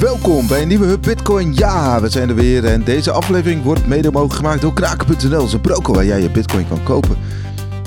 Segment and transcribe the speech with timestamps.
[0.00, 1.54] Welkom bij een nieuwe Hub Bitcoin.
[1.54, 5.46] Ja, we zijn er weer en deze aflevering wordt mede mogelijk gemaakt door kraken.nl.
[5.46, 7.16] Ze broker waar jij je Bitcoin kan kopen.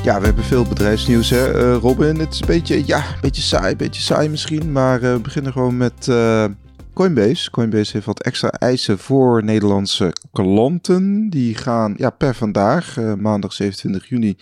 [0.03, 2.19] Ja, we hebben veel bedrijfsnieuws, hè, uh, Robin.
[2.19, 4.71] Het is een beetje, ja, een beetje saai, een beetje saai misschien.
[4.71, 6.45] Maar uh, we beginnen gewoon met uh,
[6.93, 7.51] Coinbase.
[7.51, 11.29] Coinbase heeft wat extra eisen voor Nederlandse klanten.
[11.29, 14.37] Die gaan ja, per vandaag, maandag 27 juni,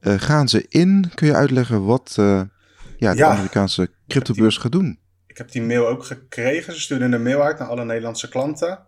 [0.00, 1.10] gaan ze in.
[1.14, 3.28] Kun je uitleggen wat ja, de ja.
[3.30, 5.00] Amerikaanse cryptobeurs gaat doen?
[5.32, 6.74] Ik heb die mail ook gekregen.
[6.74, 8.78] Ze stuurden een mail uit naar alle Nederlandse klanten.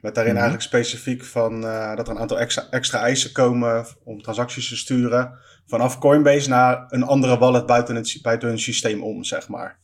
[0.00, 0.42] Met daarin mhm.
[0.42, 4.76] eigenlijk specifiek van, uh, dat er een aantal extra, extra eisen komen om transacties te
[4.76, 5.38] sturen.
[5.66, 9.78] Vanaf Coinbase naar een andere wallet buiten, het, buiten hun systeem om, zeg maar.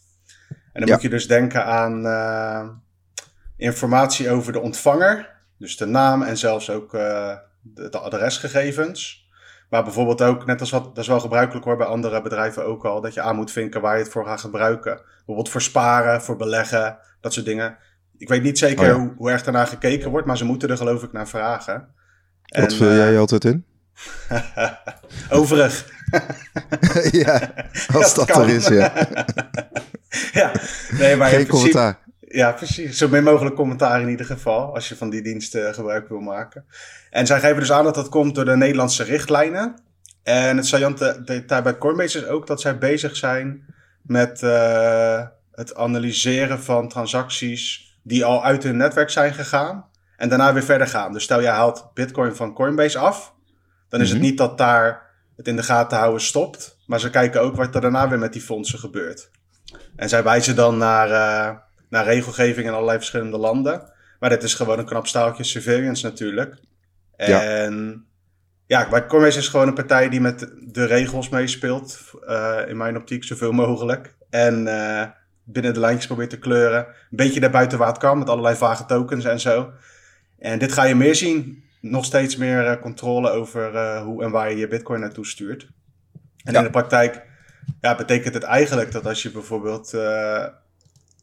[0.73, 2.69] En dan moet je dus denken aan uh,
[3.57, 5.37] informatie over de ontvanger.
[5.59, 9.28] Dus de naam en zelfs ook uh, de, de adresgegevens.
[9.69, 12.85] Maar bijvoorbeeld ook, net als wat, dat is wel gebruikelijk hoor bij andere bedrijven ook
[12.85, 15.01] al, dat je aan moet vinken waar je het voor gaat gebruiken.
[15.17, 17.77] Bijvoorbeeld voor sparen, voor beleggen, dat soort dingen.
[18.19, 20.77] Ik weet niet zeker oh hoe, hoe, erg daarnaar gekeken wordt, maar ze moeten er
[20.77, 21.89] geloof ik naar vragen.
[22.43, 23.65] Wat vul jij uh, altijd in?
[25.31, 25.87] Overig.
[27.11, 27.53] ja,
[27.93, 28.93] als dat, er is, ja.
[30.33, 30.53] ja,
[30.91, 31.99] nee, maar Geen commentaar.
[32.31, 32.99] Ja, precies.
[32.99, 36.65] Zo min mogelijk commentaar in ieder geval, als je van die diensten gebruik wil maken.
[37.11, 39.75] En zij geven dus aan dat dat komt door de Nederlandse richtlijnen.
[40.23, 45.75] En het saillante daar bij Coinbase is ook dat zij bezig zijn met uh, het
[45.75, 49.87] analyseren van transacties die al uit hun netwerk zijn gegaan.
[50.17, 51.13] En daarna weer verder gaan.
[51.13, 53.35] Dus stel jij haalt Bitcoin van Coinbase af.
[53.89, 54.27] Dan is het mhm.
[54.27, 55.03] niet dat daar
[55.37, 56.79] het in de gaten houden stopt.
[56.87, 59.31] Maar ze kijken ook wat er daarna weer met die fondsen gebeurt.
[59.97, 61.59] En zij wijzen dan naar, uh,
[61.89, 63.93] naar regelgeving in allerlei verschillende landen.
[64.19, 66.61] Maar dit is gewoon een knap staaltje surveillance natuurlijk.
[67.17, 68.07] En
[68.67, 72.11] ja, ja Coinbase is gewoon een partij die met de regels meespeelt.
[72.29, 74.15] Uh, in mijn optiek zoveel mogelijk.
[74.31, 75.05] En uh,
[75.45, 76.87] binnen de lijntjes probeert te kleuren.
[76.87, 79.73] Een beetje daarbuiten waar het kan, met allerlei vage tokens en zo.
[80.39, 81.67] En dit ga je meer zien.
[81.81, 85.69] Nog steeds meer uh, controle over hoe en waar je je bitcoin naartoe stuurt.
[86.45, 87.27] En in de praktijk
[87.81, 89.95] ja, betekent het eigenlijk dat als je bijvoorbeeld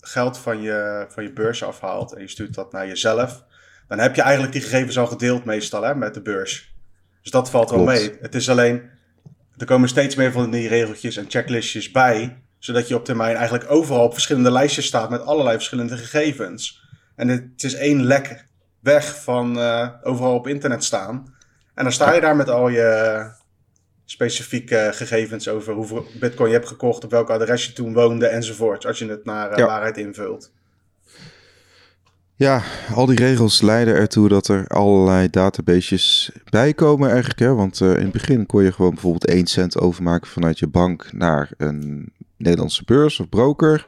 [0.07, 3.43] geld van je, van je beurs afhaalt en je stuurt dat naar jezelf,
[3.87, 6.75] dan heb je eigenlijk die gegevens al gedeeld meestal hè, met de beurs.
[7.21, 8.17] Dus dat valt wel mee.
[8.21, 8.89] Het is alleen,
[9.57, 13.71] er komen steeds meer van die regeltjes en checklistjes bij, zodat je op termijn eigenlijk
[13.71, 16.83] overal op verschillende lijstjes staat met allerlei verschillende gegevens.
[17.15, 18.45] En het is één lek
[18.79, 21.35] weg van uh, overal op internet staan.
[21.73, 23.29] En dan sta je daar met al je
[24.05, 28.85] specifieke gegevens over hoeveel bitcoin je hebt gekocht, op welk adres je toen woonde enzovoort,
[28.85, 30.51] als je het naar uh, waarheid invult.
[32.37, 32.61] Ja,
[32.93, 37.39] al die regels leiden ertoe dat er allerlei databases bijkomen eigenlijk.
[37.39, 37.53] Hè?
[37.53, 41.13] Want uh, in het begin kon je gewoon bijvoorbeeld 1 cent overmaken vanuit je bank
[41.13, 43.87] naar een Nederlandse beurs of broker.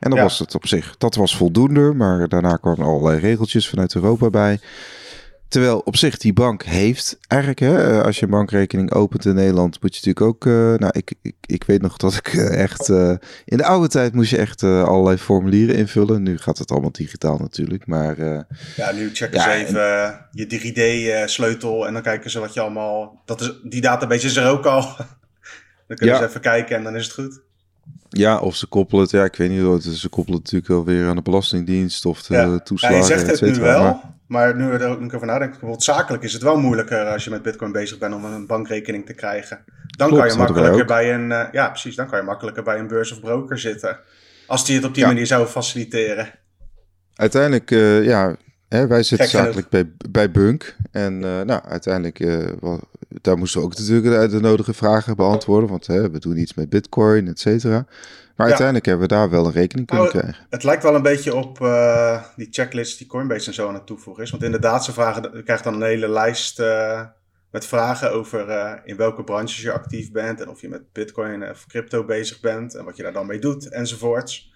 [0.00, 1.92] En dan was het op zich, dat was voldoende.
[1.92, 4.60] Maar daarna kwamen allerlei regeltjes vanuit Europa bij.
[5.52, 9.34] Terwijl op zich die bank heeft eigenlijk, hè, eh, als je een bankrekening opent in
[9.34, 10.44] Nederland, moet je natuurlijk ook.
[10.44, 12.88] Uh, nou, ik, ik, ik weet nog dat ik uh, echt.
[12.88, 13.14] Uh,
[13.44, 16.22] in de oude tijd moest je echt allerlei formulieren invullen.
[16.22, 17.86] Nu gaat het allemaal digitaal natuurlijk.
[17.86, 18.18] Maar.
[18.76, 23.22] ja, nu checken ja, ze even je 3D-sleutel en dan kijken ze wat je allemaal.
[23.24, 24.80] Dat is, die database is er ook al.
[25.88, 26.20] dan kunnen ja.
[26.20, 27.40] ze even kijken en dan is het goed.
[28.08, 31.16] Ja, of ze koppelen het, ja, ik weet niet, ze koppelen het natuurlijk alweer aan
[31.16, 32.58] de Belastingdienst of de ja.
[32.58, 32.96] toeslagen.
[32.96, 34.00] Ja, je zegt het nu wel, maar...
[34.26, 37.24] maar, nu we er ook nog over nadenken, bijvoorbeeld zakelijk is het wel moeilijker als
[37.24, 39.64] je met Bitcoin bezig bent om een bankrekening te krijgen.
[39.96, 42.86] Dan kan je makkelijker bij een, uh, ja precies, dan kan je makkelijker bij een
[42.86, 43.98] beurs of broker zitten.
[44.46, 46.30] Als die het op die manier zou faciliteren.
[47.14, 48.36] Uiteindelijk, uh, ja,
[48.72, 50.76] hè, wij zitten zakelijk bij, bij Bunk.
[50.90, 52.18] En uh, nou, uiteindelijk
[53.20, 55.70] daar moesten we ook natuurlijk de nodige vragen beantwoorden.
[55.70, 57.86] Want hè, we doen iets met bitcoin, et cetera.
[58.36, 60.46] Maar uiteindelijk hebben we daar wel een rekening kunnen nou, krijgen.
[60.50, 63.86] Het lijkt wel een beetje op uh, die checklist die Coinbase en zo aan het
[63.86, 64.30] toevoegen is.
[64.30, 66.62] Want inderdaad, ze vragen, je krijgt dan een hele lijst
[67.50, 70.40] met vragen over uh, in welke branches je actief bent.
[70.40, 72.74] En of je met bitcoin of crypto bezig bent.
[72.74, 74.52] En wat je daar dan mee doet enzovoorts.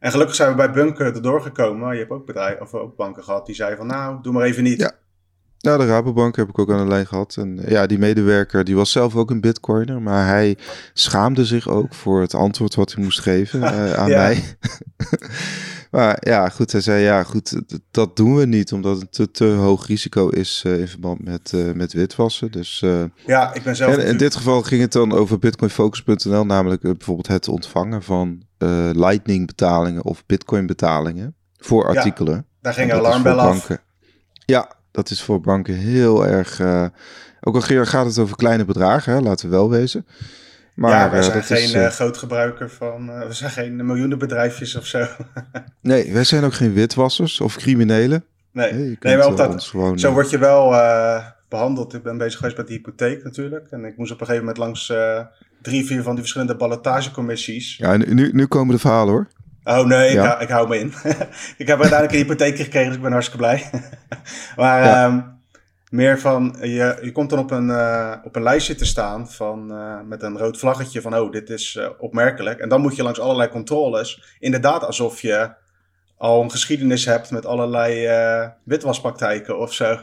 [0.00, 1.92] En gelukkig zijn we bij Bunker erdoor gekomen.
[1.92, 4.62] Je hebt ook, bedrijven, of ook banken gehad die zeiden van nou, doe maar even
[4.62, 4.80] niet.
[4.80, 4.92] Ja.
[5.60, 7.36] Nou, de Rabobank heb ik ook aan de lijn gehad.
[7.38, 10.02] En eh, ja, die medewerker die was zelf ook een bitcoiner.
[10.02, 10.56] Maar hij
[10.92, 14.56] schaamde zich ook voor het antwoord wat hij moest geven uh, aan mij.
[15.90, 17.60] maar ja, goed, hij zei ja, goed,
[17.90, 18.72] dat doen we niet.
[18.72, 22.52] Omdat het te, te hoog risico is uh, in verband met, met witwassen.
[22.52, 22.84] Dus,
[23.26, 23.96] ja, ik ben zelf...
[23.96, 26.46] En in dit geval ging het dan over bitcoinfocus.nl.
[26.46, 28.45] Namelijk bijvoorbeeld het ontvangen van
[28.92, 32.34] lightning betalingen of bitcoin betalingen voor artikelen.
[32.34, 33.68] Ja, daar ging een alarmbel af.
[34.46, 36.58] Ja, dat is voor banken heel erg.
[36.58, 36.86] Uh,
[37.40, 40.06] ook al gaat het over kleine bedragen, hè, laten we wel wezen.
[40.74, 43.10] Maar, ja, wij eh, zijn geen is, eh, eh, groot gebruiker van...
[43.10, 45.06] eh, we zijn geen miljoenenbedrijfjes of zo.
[45.80, 48.24] nee, wij zijn ook geen witwassers of criminelen.
[48.52, 51.94] nee, Nee, nee maar op eh, dat, gewoon, zo eh, word je wel eh, behandeld.
[51.94, 53.66] Ik ben bezig geweest met de hypotheek natuurlijk.
[53.70, 55.20] En ik moest op een gegeven moment langs eh,
[55.66, 57.76] drie, vier van die verschillende ballotagecommissies.
[57.76, 59.28] Ja, nu- nu, nu komen de verhalen hoor.
[59.64, 60.86] Oh nee, ik, hou, ik hou me in.
[61.62, 63.70] ik heb uiteindelijk een hypotheek gekregen, dus ik ben hartstikke blij.
[64.56, 65.04] maar Ja.
[65.04, 65.20] ehm,
[65.90, 69.72] meer van, je, je komt dan op een, eh, op een lijstje te staan van,
[69.72, 72.60] eh, met een rood vlaggetje van, oh, dit is eh, opmerkelijk.
[72.60, 75.50] En dan moet je langs allerlei controles, inderdaad alsof je
[76.16, 78.08] al een geschiedenis hebt met allerlei
[78.64, 79.98] witwaspraktijken of zo.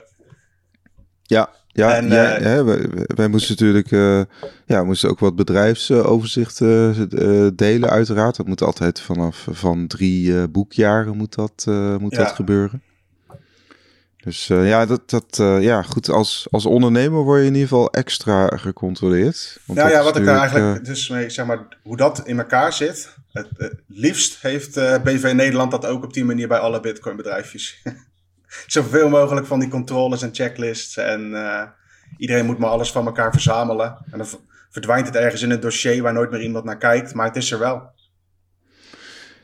[1.24, 4.22] Ja, ja, En, ja, eh, hè, wij, wij moesten natuurlijk eh,
[4.66, 8.36] ja, moesten ook wat bedrijfsoverzichten eh, delen, uiteraard.
[8.36, 11.64] Dat moet altijd vanaf van drie boekjaren moet dat,
[12.00, 12.24] moet Ja.
[12.24, 12.82] dat gebeuren.
[14.24, 16.10] Dus ja, dat, dat, ja, goed.
[16.10, 19.60] Als, als ondernemer word je in ieder geval extra gecontroleerd.
[19.66, 22.74] Want Nou ja, wat ik daar eigenlijk dus mee, zeg maar, hoe dat in elkaar
[22.74, 23.16] zit.
[23.32, 24.74] Het, het liefst heeft
[25.04, 27.82] BV Nederland dat ook op die manier bij alle Bitcoin bedrijfjes.
[28.68, 30.98] Zoveel mogelijk van die controles en checklists.
[30.98, 31.62] En eh,
[32.18, 33.98] iedereen moet maar alles van elkaar verzamelen.
[34.12, 34.28] En dan
[34.70, 37.14] verdwijnt het ergens in een dossier waar nooit meer iemand naar kijkt.
[37.14, 37.92] Maar het is er wel.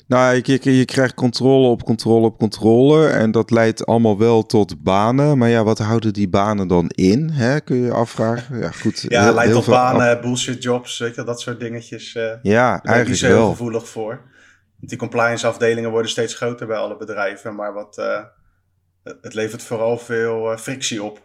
[0.08, 3.08] Nou, je, je, je krijgt controle op controle op controle.
[3.08, 5.38] En dat leidt allemaal wel tot banen.
[5.38, 7.30] Maar ja, wat houden die banen dan in?
[7.30, 7.60] Hè?
[7.60, 8.60] Kun je je afvragen.
[8.60, 9.06] Ja, goed.
[9.08, 12.16] Ja, heel- leidt heel tot af- banen, bullshit jobs, weet je, wel, dat soort dingetjes.
[12.16, 13.50] eh Ja, eigenlijk zo heel wel.
[13.50, 14.10] gevoelig voor.
[14.78, 17.56] Want die compliance afdelingen worden steeds groter bij alle bedrijven.
[17.56, 18.20] Maar wat, eh,
[19.04, 21.22] het levert vooral veel eh, frictie op.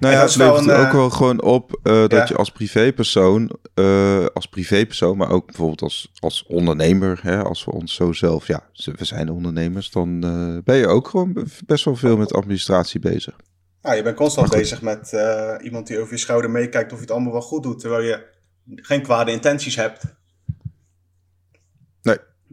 [0.00, 2.24] Nou Ja, ja, het levert een, er ook eh, wel gewoon op eh, dat ja.
[2.28, 7.70] je als privépersoon, eh, als privépersoon, maar ook bijvoorbeeld als, als ondernemer, hè, als we
[7.70, 11.96] ons zo zelf, ja, we zijn ondernemers, dan eh, ben je ook gewoon best wel
[11.96, 13.36] veel met administratie bezig.
[13.82, 17.04] Nou, je bent constant bezig met eh, iemand die over je schouder meekijkt of je
[17.04, 17.80] het allemaal wel goed doet.
[17.80, 18.26] Terwijl je
[18.74, 20.04] geen kwade intenties hebt.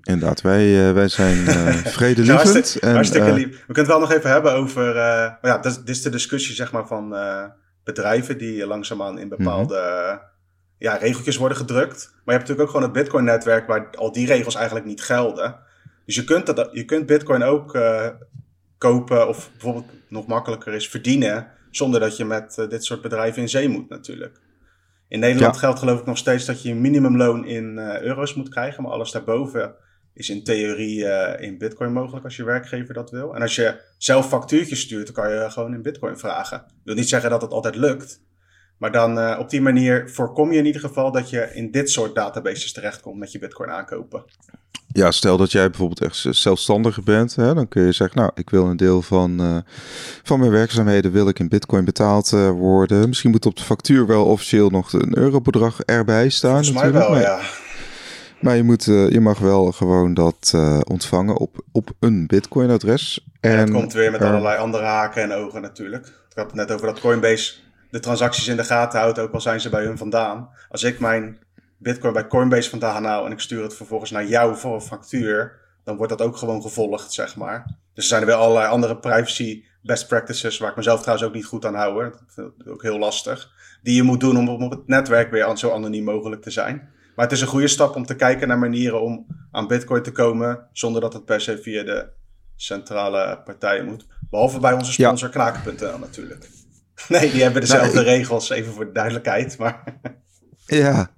[0.03, 2.41] Inderdaad, wij, eh, wij zijn Ja, vredelievend.
[2.51, 3.47] hartstikke, en, hartstikke eh, lief.
[3.47, 4.95] We kunnen het wel nog even hebben over...
[5.41, 7.15] ja, dit, is- de discussie zeg maar, van
[7.83, 9.75] bedrijven die langzaamaan in bepaalde
[10.07, 10.17] Mhm.
[10.77, 11.97] ja, regeltjes worden gedrukt.
[12.11, 15.55] Maar je hebt natuurlijk ook gewoon het Bitcoin-netwerk waar al die regels eigenlijk niet gelden.
[16.05, 17.77] Dus je kunt, dat, je kunt Bitcoin ook
[18.77, 21.47] kopen of bijvoorbeeld nog makkelijker is verdienen...
[21.71, 24.39] zonder dat je met dit soort bedrijven in zee moet natuurlijk.
[25.07, 25.59] In Nederland Ja.
[25.59, 28.83] geldt geloof ik nog steeds dat je een minimumloon in euro's moet krijgen.
[28.83, 29.73] Maar alles daarboven
[30.19, 33.35] is in theorie eh, in bitcoin mogelijk als je werkgever dat wil.
[33.35, 36.57] En als je zelf factuurtjes stuurt, dan kan je gewoon in bitcoin vragen.
[36.57, 38.21] Dat wil niet zeggen dat het altijd lukt.
[38.77, 41.89] Maar dan eh, op die manier voorkom je in ieder geval dat je in dit
[41.89, 44.23] soort databases terechtkomt met je bitcoin aankopen.
[44.87, 48.49] Ja, stel dat jij bijvoorbeeld echt zelfstandige bent, hè, dan kun je zeggen, nou, ik
[48.49, 49.57] wil een deel van, eh,
[50.23, 53.07] van mijn werkzaamheden wil ik in bitcoin betaald worden.
[53.07, 56.63] Misschien moet op de factuur wel officieel nog een eurobedrag erbij staan.
[56.65, 57.67] Volgens mij natuurlijk, wel, maar, ja.
[58.41, 62.69] Maar je, moet, eh, je mag wel gewoon dat eh, ontvangen op, op een bitcoin
[62.69, 63.27] adres.
[63.39, 66.07] En En het komt weer met allerlei andere haken en ogen natuurlijk.
[66.07, 67.53] Ik had het net over dat Coinbase
[67.91, 70.49] de transacties in de gaten houdt, ook al zijn ze bij hun vandaan.
[70.69, 71.37] Als ik mijn
[71.77, 75.59] bitcoin bij Coinbase vandaan hou en ik stuur het vervolgens naar jou voor een factuur,
[75.83, 77.65] dan wordt dat ook gewoon gevolgd, zeg maar.
[77.65, 81.33] Dus er zijn er weer allerlei andere privacy best practices, waar ik mezelf trouwens ook
[81.33, 82.03] niet goed aan hou.
[82.03, 83.51] Dat vind ik ook heel lastig.
[83.83, 86.89] Die je moet doen om op het netwerk weer zo anoniem mogelijk te zijn.
[87.19, 90.11] Maar het is een goede stap om te kijken naar manieren om aan bitcoin te
[90.11, 92.07] komen, zonder dat het per se via de
[92.55, 94.07] centrale partijen moet.
[94.29, 96.49] Behalve bij onze sponsor Knaken.nl natuurlijk.
[97.07, 99.57] Nee, die hebben dezelfde Nou, ik- regels, even voor de duidelijkheid.
[99.57, 99.83] Maar
[100.65, 101.11] Ja,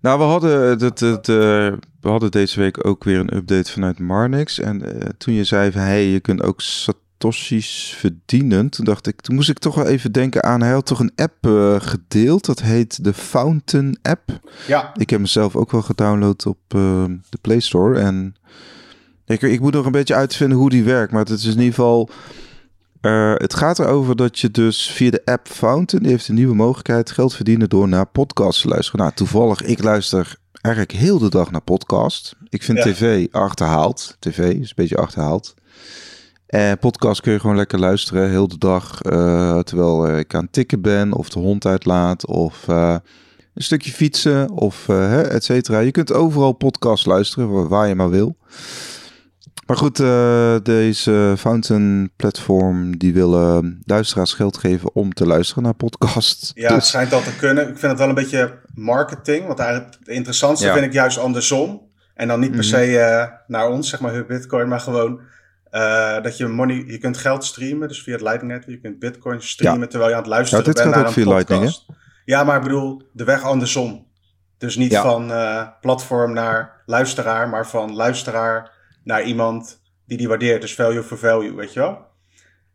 [0.00, 4.58] nou we hadden, eh, we hadden deze week ook weer een update vanuit Marnix.
[4.58, 6.60] En eh, toen je zei van hey, je kunt ook
[7.26, 10.86] Satoshis verdienen, toen dacht ik, toen moest ik toch wel even denken aan, hij had
[10.86, 14.40] toch een app eh, gedeeld, dat heet de Fountain app.
[14.66, 18.34] ja, Ik heb mezelf ook wel gedownload op eh, de Play Store en
[19.26, 21.64] ik, ik moet nog een beetje uitvinden hoe die werkt, maar het is in ieder
[21.64, 22.10] geval...
[23.00, 26.54] eh, het gaat erover dat je dus via de app Fountain, die heeft een nieuwe
[26.54, 29.00] mogelijkheid, geld verdienen door naar podcasts te luisteren.
[29.00, 32.36] Nou, toevallig, ik luister eigenlijk heel de dag naar podcast.
[32.48, 32.84] Ik vind Ja.
[32.84, 34.16] tv achterhaald.
[34.18, 35.54] TV is een beetje achterhaald.
[36.52, 40.42] En podcast kun je gewoon lekker luisteren, heel de dag, eh, terwijl eh, ik aan
[40.42, 42.96] het tikken ben, of de hond uitlaat, of eh,
[43.54, 45.78] een stukje fietsen, of eh, et cetera.
[45.78, 48.36] Je kunt overal podcast luisteren, waar- je maar wil.
[49.66, 55.74] Maar goed, eh, deze Fountain platform die willen luisteraars geld geven om te luisteren naar
[55.74, 56.50] podcasts.
[56.54, 57.62] ja het Dus- schijnt al te kunnen.
[57.68, 59.46] Ik vind het wel een beetje marketing.
[59.46, 60.72] Want eigenlijk het interessantste Ja.
[60.72, 61.80] vind ik juist andersom.
[62.14, 62.68] En dan niet per Mhm.
[62.68, 65.20] se eh, naar ons, zeg maar, Bitcoin, maar gewoon
[65.72, 68.76] eh, dat je money, je kunt geld streamen, dus via het Lightning Network.
[68.76, 71.12] Je kunt Bitcoin streamen terwijl je aan het luisteren Ja, dit bent naar ook een
[71.12, 71.48] via podcast.
[71.60, 74.06] Lightning, Ja, maar ik bedoel, de weg andersom.
[74.58, 75.02] Dus niet Ja.
[75.02, 78.70] van eh, platform naar luisteraar, maar van luisteraar
[79.04, 80.60] naar iemand die die waardeert.
[80.60, 81.88] Dus value for value, weet je wel?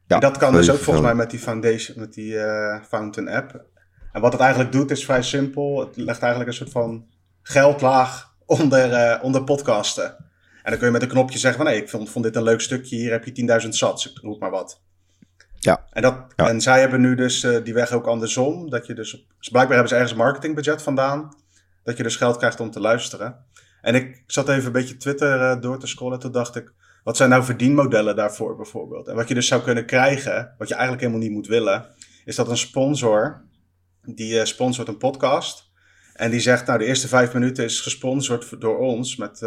[0.07, 3.29] Ja, en dat kan dus ook volgens mij met die Foundation, met die eh, Fountain
[3.29, 3.65] app.
[4.11, 5.79] En wat het eigenlijk doet is vrij simpel.
[5.79, 7.05] Het legt eigenlijk een soort van
[7.41, 10.15] geldlaag onder, onder podcasten.
[10.67, 11.71] En dan kun je met een knopje zeggen van...
[11.71, 14.39] hé, ik vond, vond dit een leuk stukje, hier heb je 10.000 sats, ik roep
[14.39, 14.81] maar wat.
[15.59, 15.87] Ja.
[15.91, 16.47] En, dat, Ja.
[16.47, 18.69] en zij hebben nu dus eh, die weg ook andersom.
[18.69, 21.35] Dat je dus, dus blijkbaar hebben ze ergens een marketingbudget vandaan.
[21.83, 23.45] Dat je dus geld krijgt om te luisteren.
[23.81, 26.19] En ik zat even een beetje Twitter eh, door te scrollen.
[26.19, 29.07] Toen dacht ik, wat zijn nou verdienmodellen daarvoor bijvoorbeeld?
[29.07, 31.85] En wat je dus zou kunnen krijgen, wat je eigenlijk helemaal niet moet willen,
[32.25, 33.41] is dat een sponsor,
[34.01, 35.71] die eh, sponsort een podcast.
[36.13, 39.41] En die zegt, nou de eerste vijf minuten is gesponsord door ons met,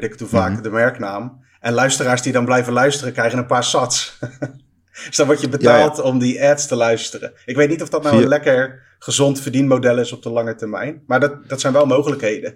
[0.00, 0.62] weet ik hoe vaak, Mhm.
[0.62, 1.44] de merknaam.
[1.60, 4.18] En luisteraars die dan blijven luisteren krijgen een paar sats.
[5.06, 7.32] dus dan word je betaald om die ads te luisteren.
[7.44, 11.02] Ik weet niet of dat nou een lekker gezond verdienmodel is op de lange termijn.
[11.06, 12.54] Maar dat, dat zijn wel mogelijkheden.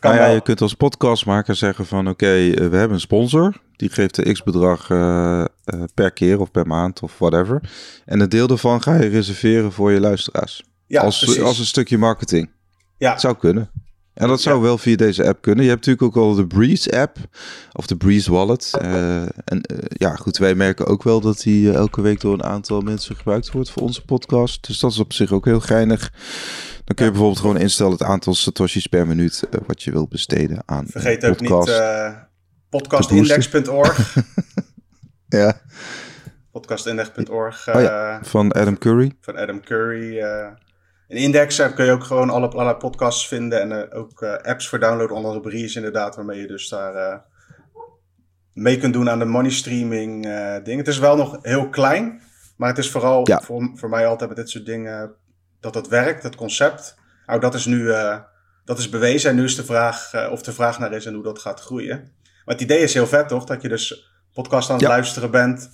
[0.00, 0.34] Nou ja, wel.
[0.34, 3.54] je kunt als podcastmaker zeggen van oké, eh, we hebben een sponsor.
[3.76, 5.46] Die geeft de x bedrag eh, eh,
[5.94, 7.70] per keer of per maand of whatever.
[8.04, 10.62] En een deel daarvan ga je reserveren voor je luisteraars.
[10.86, 11.42] ja, als, precies.
[11.42, 12.50] als een stukje marketing.
[12.98, 13.70] ja, Het zou kunnen.
[14.18, 14.62] En dat zou Ja.
[14.62, 15.64] wel via deze app kunnen.
[15.64, 17.16] Je hebt natuurlijk ook al de Breeze app
[17.72, 18.70] of de Breeze Wallet.
[18.80, 22.32] Eh, en eh, ja, goed, wij merken ook wel dat die eh, elke week door
[22.32, 24.66] een aantal mensen gebruikt wordt voor onze podcast.
[24.66, 26.10] Dus dat is op zich ook heel geinig.
[26.84, 27.08] Dan kun je Ja.
[27.10, 31.40] bijvoorbeeld gewoon instellen het aantal satoshis per minuut wat je wil besteden aan vergeet ook
[31.40, 31.82] niet podcast.
[32.68, 34.14] podcastindex.org.
[35.28, 35.60] ja,
[36.52, 39.12] podcastindex.org Oh van Adam Curry.
[39.20, 40.22] van Adam Curry.
[41.08, 44.22] Eh een index daar kun je ook gewoon alle, allerlei podcasts vinden en eh, ook
[44.22, 47.18] eh, apps voor downloaden, onder andere Breeze inderdaad, waarmee je dus daar eh,
[48.52, 50.78] mee kunt doen aan de money streaming eh ding.
[50.78, 52.20] Het is wel nog heel klein,
[52.56, 53.40] maar het is vooral Ja.
[53.40, 55.14] voor, voor mij altijd met dit soort dingen
[55.60, 56.96] dat het werkt, het concept.
[57.26, 58.18] Nou, dat is nu eh,
[58.64, 61.14] dat is bewezen en nu is de vraag eh, of de vraag naar is en
[61.14, 62.12] hoe dat gaat groeien.
[62.44, 64.90] Maar het idee is heel vet toch, dat je dus podcast aan het Ja.
[64.90, 65.70] luisteren bent.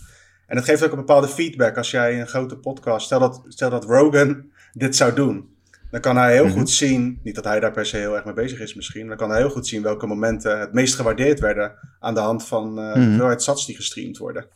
[0.47, 3.71] En het geeft ook een bepaalde feedback als jij een grote podcast, stel dat, stel
[3.71, 5.53] dat Rogan dit zou doen.
[5.91, 6.55] Dan kan hij heel Mhm.
[6.59, 9.17] goed zien, niet dat hij daar per se heel erg mee bezig is misschien, dan
[9.17, 12.79] kan hij heel goed zien welke momenten het meest gewaardeerd werden aan de hand van
[12.79, 13.09] eh de Mhm.
[13.09, 14.47] hoeveelheid sats die gestreamd worden.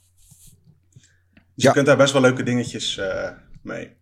[1.54, 1.68] Dus Ja.
[1.68, 3.30] je kunt daar best wel leuke dingetjes eh,
[3.62, 3.96] mee.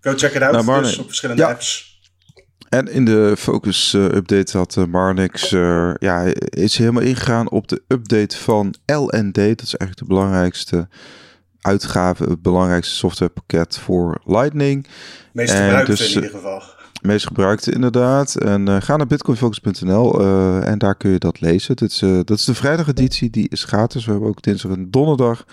[0.00, 1.48] Go check it out, Nou, dus op verschillende Ja.
[1.50, 1.94] apps.
[2.68, 7.82] En in de Focus eh, update had Marnix eh, ja, is helemaal ingegaan op de
[7.88, 9.34] update van LND.
[9.34, 10.88] Dat is eigenlijk de belangrijkste
[11.66, 14.86] uitgave, het belangrijkste softwarepakket voor Lightning.
[15.32, 16.62] Meest En gebruikte dus, in ieder geval.
[17.02, 18.34] Meest gebruikte inderdaad.
[18.34, 21.76] En eh, ga naar bitcoinfocus.nl eh, en daar kun je dat lezen.
[21.76, 24.04] Dit is, eh, dat is de vrijdageditie, die is gratis.
[24.04, 25.46] We hebben ook dinsdag en donderdag.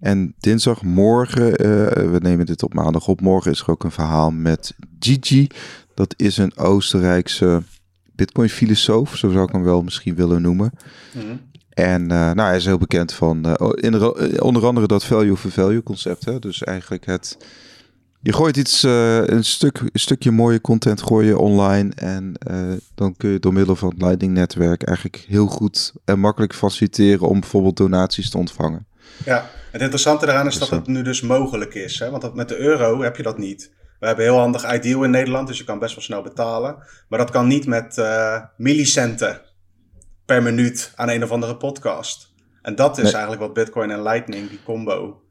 [0.00, 1.66] En dinsdagmorgen, eh
[2.10, 3.20] we nemen dit op maandag op.
[3.20, 5.46] Morgen is er ook een verhaal met Gigi.
[5.94, 7.62] Dat is een Oostenrijkse
[8.14, 10.72] Bitcoin-filosoof, zo zou ik hem wel misschien willen noemen.
[11.12, 11.36] Mhm.
[11.74, 15.36] En eh, nou, hij is heel bekend van eh, in, eh, onder andere dat value
[15.36, 16.24] for value concept.
[16.24, 16.38] Hè?
[16.38, 17.36] Dus eigenlijk het.
[18.20, 21.92] Je gooit iets, een, stuk, een stukje mooie content gooi je online.
[21.94, 22.34] En
[22.94, 27.40] dan kun je door middel van het Lightning-netwerk eigenlijk heel goed en makkelijk faciliteren om
[27.40, 28.86] bijvoorbeeld donaties te ontvangen.
[29.24, 31.98] Ja, het interessante daaraan is Dus dat het nu dus mogelijk is.
[31.98, 32.10] Hè?
[32.10, 33.72] Want met de euro heb je dat niet.
[34.00, 36.76] We hebben heel handig ideal in Nederland, dus je kan best wel snel betalen.
[37.08, 38.02] Maar dat kan niet met
[38.56, 39.40] millicenten
[40.26, 42.32] per minuut aan een of andere podcast.
[42.62, 43.12] En dat is Nee.
[43.12, 45.22] eigenlijk wat Bitcoin en Lightning, die combo,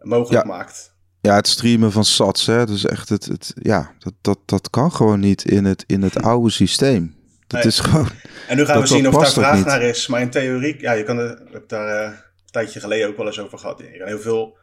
[0.00, 0.52] mogelijk Ja.
[0.52, 0.90] maakt.
[1.20, 2.66] Ja, het streamen van sats, hè?
[2.66, 6.22] Dus echt het, het ja, dat, dat, dat kan gewoon niet in het, in het
[6.22, 7.14] oude systeem.
[7.46, 7.68] Dat Nee.
[7.72, 8.08] is gewoon.
[8.48, 10.06] En nu gaan Dat- we zien of daar vraag naar is.
[10.06, 13.16] Maar in theorie, ja, je kan er, ik heb daar eh, een tijdje geleden ook
[13.16, 13.78] wel eens over gehad.
[13.78, 14.56] Je kan heel veel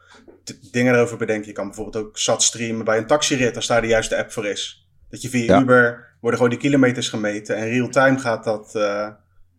[0.70, 1.46] dingen erover bedenken.
[1.48, 4.46] Je kan bijvoorbeeld ook zat streamen bij een taxirit als daar de juiste app voor
[4.46, 4.88] is.
[5.10, 5.60] Dat je via Ja.
[5.60, 9.08] Uber worden gewoon die kilometers gemeten en real-time gaat dat, eh,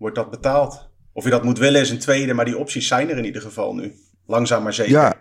[0.01, 0.89] wordt dat betaald.
[1.13, 3.41] Of je dat moet willen is een tweede, maar die opties zijn er in ieder
[3.41, 3.93] geval nu.
[4.25, 4.91] Langzaam maar zeker.
[4.91, 5.13] Ja.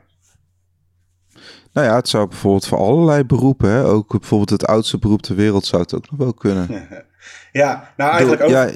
[1.73, 3.85] Nou ja, het zou bijvoorbeeld voor allerlei beroepen, hè?
[3.85, 6.69] ook bijvoorbeeld het oudste beroep ter wereld zou het ook nog wel kunnen.
[7.53, 8.49] Ja, nou eigenlijk ook.
[8.51, 8.71] Ja,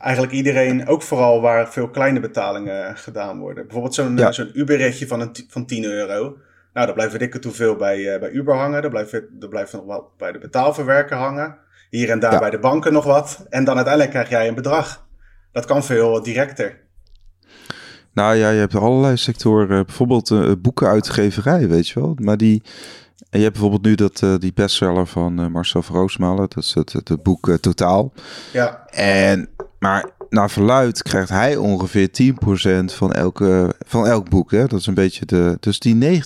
[0.00, 3.62] Eigenlijk iedereen, ook vooral waar veel kleine betalingen gedaan worden.
[3.64, 4.26] Bijvoorbeeld zo'n Ja.
[4.26, 6.36] eh, zo'n Uberritje van, een, van 10 euro.
[6.72, 8.82] Nou, dan blijft dikke hoeveel bij, eh, bij Uber hangen.
[8.82, 11.58] Dan blijft, dan blijft nog wat bij de betaalverwerker hangen.
[11.90, 12.38] Hier en daar Ja.
[12.38, 13.46] bij de banken nog wat.
[13.48, 15.06] En dan uiteindelijk krijg jij een bedrag.
[15.52, 16.86] Dat kan veel directer.
[18.12, 19.86] Nou ja, je hebt allerlei sectoren.
[19.86, 22.16] Bijvoorbeeld eh, boekenuitgeverij, weet je wel.
[22.20, 22.62] Maar die...
[23.30, 26.48] En je hebt bijvoorbeeld nu dat, eh, die bestseller van eh, Marcel van Roosmalen.
[26.48, 28.12] Dat is het, het, het boek Totaal.
[28.52, 34.50] Ja, En, maar naar verluid krijgt hij ongeveer 10% van, elke, van elk boek.
[34.50, 34.66] Hè?
[34.66, 35.56] Dat is een beetje de...
[35.60, 36.22] Dus die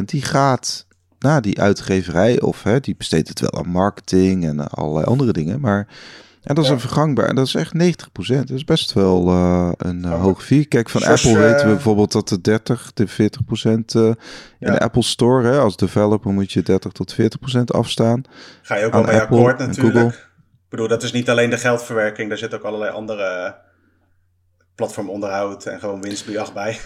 [0.00, 0.86] 90% die gaat
[1.18, 5.60] na die uitgeverij, of hè, die besteedt het wel aan marketing en allerlei andere dingen,
[5.60, 5.86] maar
[6.42, 8.46] en dat is een vergangbaar, en dat is echt 90%.
[8.46, 10.22] Dat is best wel eh, een uh, Oh.
[10.22, 10.68] hoge vier.
[10.68, 13.14] Kijk, van Zoals, Apple weten we eh, bijvoorbeeld dat de 30, de 40%
[13.94, 14.04] eh
[14.58, 18.22] in de Apple Store, hè, als developer moet je 30 tot 40% afstaan.
[18.62, 19.94] Ga je ook wel mee Apple akkoord natuurlijk.
[19.94, 20.18] Google.
[20.64, 23.56] Ik bedoel, dat is niet alleen de geldverwerking, daar zit ook allerlei andere
[24.74, 26.78] platformonderhoud en gewoon winstbejag bij.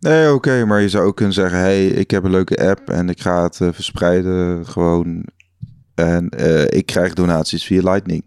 [0.00, 3.08] Nee, oké, maar je zou ook kunnen zeggen: hey, ik heb een leuke app en
[3.08, 5.26] ik ga het eh, verspreiden gewoon.
[5.94, 8.24] En eh, ik krijg donaties via Lightning.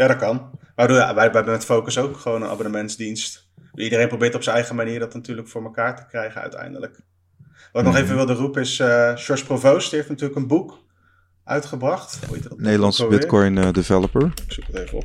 [0.00, 0.50] Ja, dat kan.
[0.76, 3.48] Maar wij, wij hebben met Focus ook gewoon een abonnementsdienst.
[3.74, 7.00] Iedereen probeert op zijn eigen manier dat natuurlijk voor elkaar te krijgen uiteindelijk.
[7.72, 8.02] Wat ik nog Mhm.
[8.02, 10.78] even wilde roepen is, eh George Provoost heeft natuurlijk een boek
[11.44, 12.24] uitgebracht.
[12.26, 13.06] Hoe heet dat Nederlandse?
[13.06, 14.22] Bitcoin eh, developer.
[14.22, 15.04] Ik zoek het even op.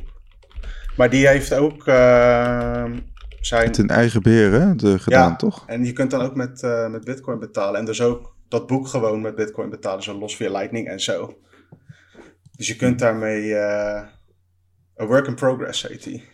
[0.96, 2.84] Maar die heeft ook eh,
[3.40, 3.72] zijn...
[3.72, 4.74] Ten eigen beheer, hè?
[4.74, 5.36] De, gedaan, Ja.
[5.36, 5.64] toch?
[5.66, 7.80] En je kunt dan ook met, eh, met Bitcoin betalen.
[7.80, 11.38] En dus ook dat boek gewoon met Bitcoin betalen, zo los via Lightning en zo.
[12.56, 13.54] Dus je kunt daarmee.
[15.00, 16.24] A work in progress heet die.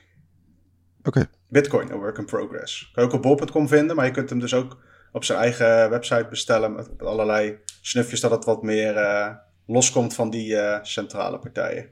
[1.03, 1.29] Oké.
[1.49, 2.91] Bitcoin, a work in progress.
[2.93, 4.79] Kan je ook op bol.com vinden, maar je kunt hem dus ook
[5.13, 6.73] op zijn eigen website bestellen.
[6.73, 9.35] Met allerlei snufjes dat het wat meer eh,
[9.67, 11.89] loskomt van die eh, centrale partijen.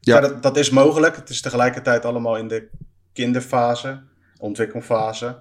[0.00, 0.14] Ja.
[0.14, 1.16] Ja, dat, dat is mogelijk.
[1.16, 2.68] Het is tegelijkertijd allemaal in de
[3.12, 4.02] kinderfase,
[4.38, 5.38] ontwikkelfase.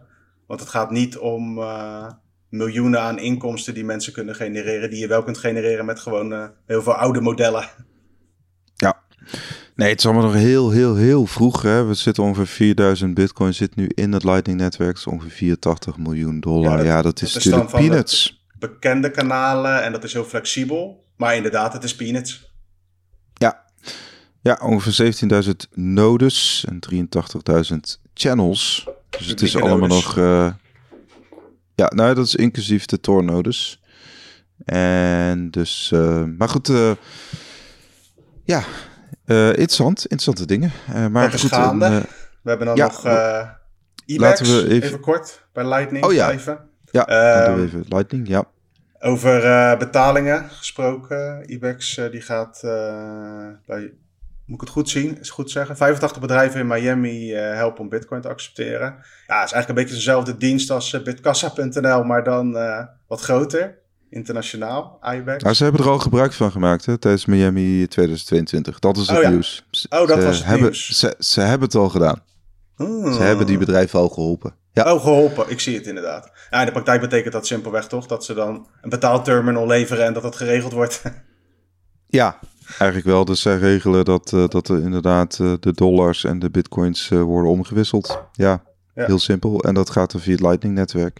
[0.47, 2.11] Want het gaat niet om eh,
[2.49, 6.81] miljoenen aan inkomsten die mensen kunnen genereren, die je wel kunt genereren met gewoon heel
[6.81, 7.69] veel oude modellen.
[9.81, 11.61] Nee, het is allemaal nog heel, heel, heel vroeg.
[11.61, 11.85] Hè?
[11.85, 14.97] We zitten ongeveer 4000 bitcoin zit nu in het Lightning netwerk.
[14.97, 16.77] Is ongeveer 84 miljoen dollar.
[16.77, 18.45] Ja, Ja, dat- is dat natuurlijk peanuts.
[18.59, 21.05] Bekende kanalen en dat is heel flexibel.
[21.17, 22.49] Maar inderdaad, het is peanuts.
[24.43, 28.87] Ja, ongeveer 17.000 nodes en 83.000 channels.
[29.09, 30.03] Dus het is allemaal nodes.
[30.05, 30.17] nog...
[30.17, 30.51] eh,
[31.75, 33.81] ja, nou, dat is inclusief de Tor-nodes.
[34.65, 35.91] En dus...
[35.93, 36.91] eh, maar goed, eh,
[38.43, 38.63] ja,
[39.47, 39.99] interessant.
[40.01, 40.71] Interessante dingen.
[40.93, 41.85] Eh, maar goed, gaande.
[41.85, 42.01] een, eh,
[42.41, 43.47] We hebben dan Ja, nog eh
[44.05, 44.71] laten we even...
[44.87, 46.31] even- kort, bij Lightning Oh ja.
[46.91, 48.43] ja, dan Ehm, doen we even Lightning, ja.
[48.99, 51.43] Over eh, betalingen gesproken.
[51.51, 53.93] IBEX eh, die gaat eh, bij,
[54.45, 57.89] moet ik het goed zien, is goed zeggen, 85 bedrijven in Miami eh, helpen om
[57.89, 58.79] bitcoin te accepteren.
[59.27, 63.21] Ja, het is eigenlijk een beetje dezelfde dienst als eh, bitkassa.nl, maar dan eh, wat
[63.21, 63.77] groter,
[64.11, 65.43] internationaal, IBEX.
[65.43, 68.79] Nou, ze hebben er al gebruik van gemaakt hè, tijdens Miami 2022.
[68.79, 69.29] Dat is het Oh ja.
[69.29, 69.65] nieuws.
[69.71, 70.89] Z- Oh, dat ze was het hebben, nieuws.
[70.99, 72.23] Ze, ze hebben het al gedaan.
[72.75, 73.13] Hmm.
[73.13, 74.53] Ze hebben die bedrijven al geholpen.
[74.73, 75.49] Ja, Oh, geholpen.
[75.49, 76.31] Ik zie het inderdaad.
[76.49, 80.13] Ja, in de praktijk betekent dat simpelweg toch dat ze dan een betaalterminal leveren en
[80.13, 81.01] dat dat geregeld wordt.
[82.07, 83.25] ja eigenlijk wel.
[83.25, 87.21] Dus zij regelen dat, eh, dat er inderdaad eh, de dollars en de bitcoins eh,
[87.21, 88.19] worden omgewisseld.
[88.31, 88.63] Ja,
[88.95, 89.05] Ja.
[89.05, 89.59] heel simpel.
[89.63, 91.19] En dat gaat er via het Lightning-netwerk.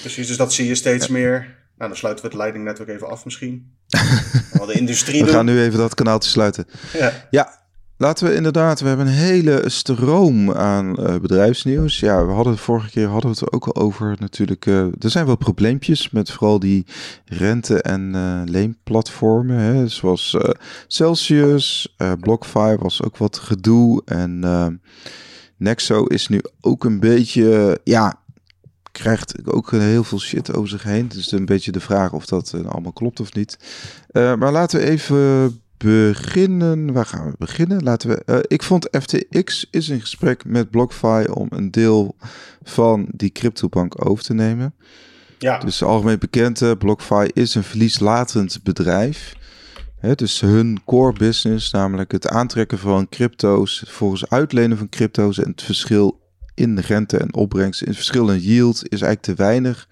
[0.00, 1.62] Precies, dus dat zie je steeds meer.
[1.78, 3.72] Nou, dan sluiten we het Lightning Network even af misschien.
[4.52, 5.34] Wel de industrie We doen.
[5.34, 6.66] gaan nu even dat kanaaltje sluiten.
[6.92, 7.26] Ja.
[7.30, 7.58] Ja,
[7.96, 8.80] laten we inderdaad.
[8.80, 12.00] We hebben een hele stroom aan eh, bedrijfsnieuws.
[12.00, 14.66] Ja, we hadden vorige keer hadden we het ook al over natuurlijk.
[14.66, 16.86] eh, er zijn wel probleempjes met vooral die
[17.24, 19.56] rente- en eh, leenplatformen.
[19.58, 20.36] Hè, zoals
[20.86, 24.02] Celsius, BlockFi was ook wat gedoe.
[24.04, 24.40] En
[25.56, 27.80] Nexo is nu ook een beetje.
[27.84, 28.22] ja,
[28.94, 31.08] krijgt ook heel veel shit over zich heen.
[31.08, 33.58] Dus een beetje de vraag of dat eh, allemaal klopt of niet.
[34.10, 36.92] Eh, maar laten we even beginnen.
[36.92, 37.82] Waar gaan we beginnen?
[37.82, 38.22] Laten we.
[38.24, 42.16] eh, ik vond FTX is in gesprek met BlockFi om een deel
[42.62, 44.74] van die cryptobank over te nemen.
[45.38, 45.58] ja.
[45.58, 49.34] Dus algemeen bekend, eh, BlockFi is een verlieslatend bedrijf.
[49.98, 55.50] Hè, dus hun core business, namelijk het aantrekken van crypto's, volgens uitlenen van crypto's en
[55.50, 56.20] het verschil
[56.54, 59.88] in de rente en opbrengst, in het verschil in yield, is eigenlijk te weinig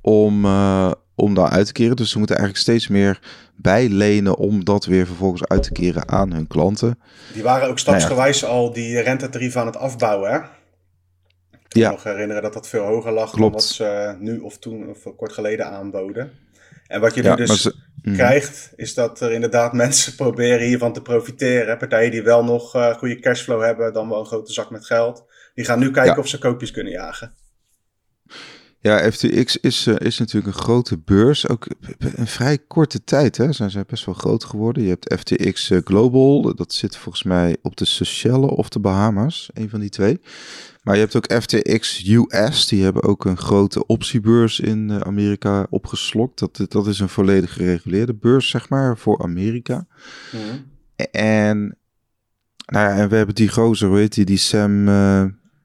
[0.00, 1.96] om, eh, om daar uit te keren.
[1.96, 3.20] Dus ze moeten eigenlijk steeds meer
[3.56, 6.98] bijlenen om dat weer vervolgens uit te keren aan hun klanten.
[7.32, 10.36] Die waren ook stapsgewijs al die rentetarieven aan het afbouwen, hè?
[10.38, 11.88] Ik kan Ja.
[11.88, 14.98] me nog herinneren dat dat veel hoger lag dan wat ze nu of toen of
[15.16, 16.30] kort geleden aanboden.
[16.86, 18.14] En wat je Ja, nu dus ze- Mhm.
[18.14, 21.78] krijgt, is dat er inderdaad mensen proberen hiervan te profiteren.
[21.78, 25.24] Partijen die wel nog eh, goede cashflow hebben, dan wel een grote zak met geld.
[25.54, 26.18] Die gaan nu kijken Ja.
[26.18, 27.34] of ze koopjes kunnen jagen.
[28.82, 31.48] Ja, FTX is, eh, is natuurlijk een grote beurs.
[31.48, 31.66] Ook
[32.16, 34.82] in vrij korte tijd hè, zijn best wel groot geworden.
[34.82, 39.50] Je hebt FTX eh, Global, dat zit volgens mij op de Seychelles of de Bahamas,
[39.54, 40.20] een van die twee.
[40.82, 45.66] Maar je hebt ook FTX US, die hebben ook een grote optiebeurs in eh, Amerika
[45.70, 46.38] opgeslokt.
[46.38, 49.86] Dat, dat is een volledig gereguleerde beurs, zeg maar, voor Amerika.
[51.10, 51.78] En,
[52.66, 54.88] nou ja, en we hebben die gozer, hoe heet die, die Sam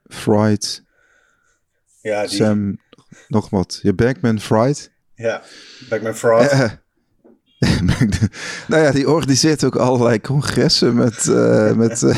[0.07, 0.83] Fried.
[2.01, 2.79] Ja, die, Sam,
[3.27, 3.79] nog wat.
[3.81, 4.91] Je Bankman Fried.
[5.15, 5.41] Ja,
[5.89, 6.51] Bankman Fraud.
[6.51, 6.71] Eh,
[8.67, 12.17] nou ja, die organiseert ook allerlei congressen met, eh, met, eh,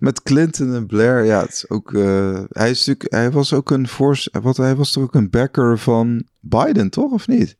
[0.00, 1.24] met Clinton en Blair.
[1.24, 4.74] Ja, het is ook, eh, hij, is natuurlijk, hij was ook een force, wat, hij
[4.74, 7.12] was toch ook een backer van Biden, toch?
[7.12, 7.56] Of niet?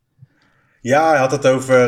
[0.81, 1.79] Ja, hij had het over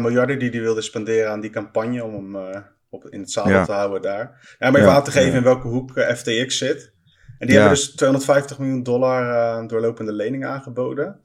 [0.00, 3.64] miljarden die hij wilde spenderen aan die campagne om hem op, in het zadel Ja.
[3.64, 4.56] te houden daar.
[4.58, 5.36] Ja, maar Ja, aan te geven ja.
[5.36, 6.93] in welke hoek FTX zit.
[7.38, 7.60] En die Ja.
[7.62, 9.30] hebben dus 250 miljoen dollar
[9.62, 11.20] eh, doorlopende leningen aangeboden.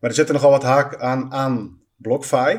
[0.00, 2.58] Maar er zit er nogal wat haak aan, aan BlockFi.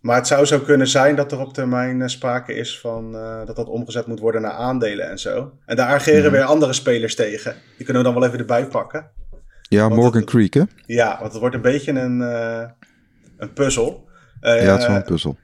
[0.00, 3.46] Maar het zou zo kunnen zijn dat er op termijn eh, sprake is van eh,
[3.46, 5.52] dat dat omgezet moet worden naar aandelen en zo.
[5.66, 6.32] En daar ageren Mhm.
[6.32, 7.54] weer andere spelers tegen.
[7.76, 9.10] Die kunnen we dan wel even erbij pakken.
[9.68, 10.62] Ja, Want Morgan het- Creek, hè?
[10.86, 12.20] Ja, want het wordt een beetje een,
[13.38, 14.08] een puzzel.
[14.40, 15.36] Ja, het is wel een puzzel.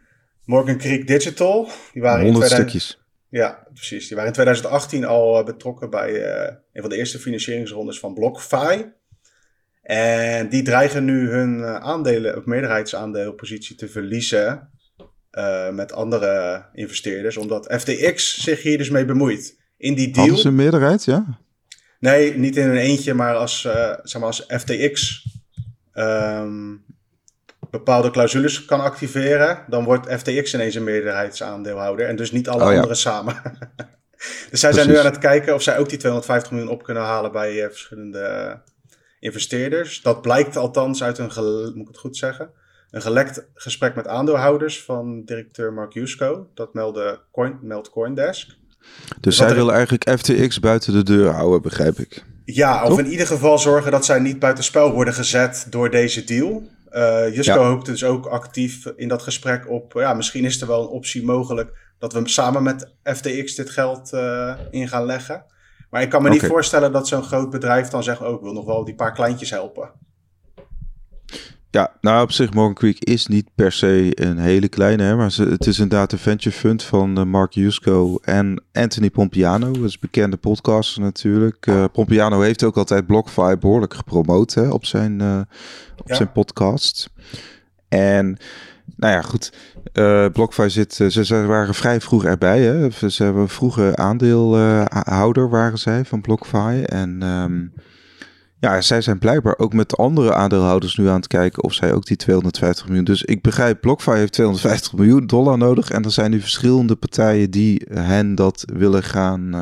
[0.44, 1.68] Morgan Creek Digital.
[1.92, 3.01] Die waren in 100 2000 stukjes.
[3.32, 4.06] Ja, precies.
[4.06, 8.14] Die waren in 2018 al eh, betrokken bij eh, een van de eerste financieringsrondes van
[8.14, 8.92] BlockFi.
[9.82, 14.70] En die dreigen nu hun eh, aandelen, of meerderheidsaandeelpositie te verliezen
[15.72, 19.60] met andere investeerders, omdat FTX zich hier dus mee bemoeit.
[19.76, 20.36] In die deal.
[20.36, 21.38] Ze een meerderheid, ja?
[21.98, 23.60] Nee, niet in een eentje, maar als,
[24.02, 25.26] zeg maar als FTX
[25.92, 26.74] ehm,
[27.72, 32.68] bepaalde clausules kan activeren, dan wordt FTX ineens een meerderheidsaandeelhouder en dus niet alle Oh
[32.68, 32.74] ja.
[32.74, 33.36] anderen samen.
[34.50, 37.02] dus zij zijn nu aan het kijken of zij ook die 250 miljoen op kunnen
[37.02, 38.58] halen bij eh, verschillende
[39.20, 40.02] investeerders.
[40.02, 41.30] Dat blijkt althans uit een,
[41.74, 42.50] moet ik het goed zeggen,
[42.90, 46.48] een gelekt gesprek met aandeelhouders van directeur Mark Yusko.
[46.54, 48.48] Dat meldde Coin, meldt Coindesk.
[49.20, 52.24] Dus zij er- willen eigenlijk FTX buiten de deur houden, begrijp ik.
[52.44, 52.98] Ja, of Toch?
[52.98, 56.62] in ieder geval zorgen dat zij niet buitenspel worden gezet door deze deal.
[57.32, 57.68] Jusco Ja.
[57.68, 59.92] hoopt dus ook actief in dat gesprek op.
[59.92, 64.12] Ja, misschien is er wel een optie mogelijk dat we samen met FTX dit geld
[64.12, 65.44] eh, in gaan leggen.
[65.90, 68.52] Maar ik kan me niet voorstellen dat zo'n groot bedrijf dan zegt: Oh, ik wil
[68.52, 69.90] nog wel die paar kleintjes helpen.
[71.72, 75.32] Ja, nou op zich Morgan Creek is niet per se een hele kleine, hè, maar
[75.32, 79.84] ze, het is inderdaad een venture fund van eh, Mark Yusko en Anthony Pompiano, dat
[79.84, 81.66] is bekende podcaster natuurlijk.
[81.66, 85.40] Eh, Pompiano heeft ook altijd BlockFi behoorlijk gepromoot hè, op, zijn, eh,
[85.96, 86.14] op Ja.
[86.14, 87.10] zijn podcast.
[87.88, 88.36] En
[88.96, 89.52] nou ja, goed,
[89.92, 92.90] eh BlockFi zit, ze, ze waren vrij vroeg erbij, hè.
[93.10, 97.22] ze hebben een vroege aandeelhouder waren zij van BlockFi en...
[97.22, 97.60] ehm,
[98.62, 102.04] ja, zij zijn blijkbaar ook met andere aandeelhouders nu aan het kijken of zij ook
[102.06, 103.04] die 250 miljoen.
[103.04, 105.90] Dus ik begrijp, BlockFi heeft 250 miljoen dollar nodig.
[105.90, 109.54] En er zijn nu verschillende partijen die hen dat willen gaan.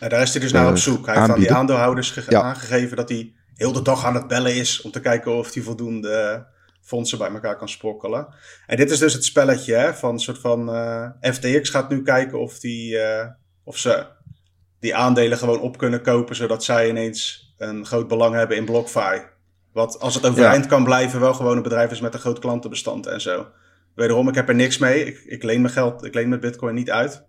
[0.00, 1.06] eh, daar is hij dus naar Eh, op zoek.
[1.06, 2.42] Hij heeft aan die aandeelhouders Ja.
[2.42, 5.62] aangegeven dat hij heel de dag aan het bellen is om te kijken of hij
[5.62, 6.46] voldoende
[6.82, 8.34] fondsen bij elkaar kan sprokkelen.
[8.66, 12.02] En dit is dus het spelletje hè, van een soort van eh, FTX gaat nu
[12.02, 12.98] kijken of, die,
[13.64, 14.06] of ze
[14.80, 19.22] die aandelen gewoon op kunnen kopen, zodat zij ineens een groot belang hebben in BlockFi.
[19.72, 23.06] Wat als het overeind kan blijven, wel gewoon een bedrijf is met een groot klantenbestand
[23.06, 23.46] en zo.
[23.94, 25.04] Wederom, ik heb er niks mee.
[25.04, 27.24] Ik, ik leen mijn geld, ik leen mijn bitcoin niet uit.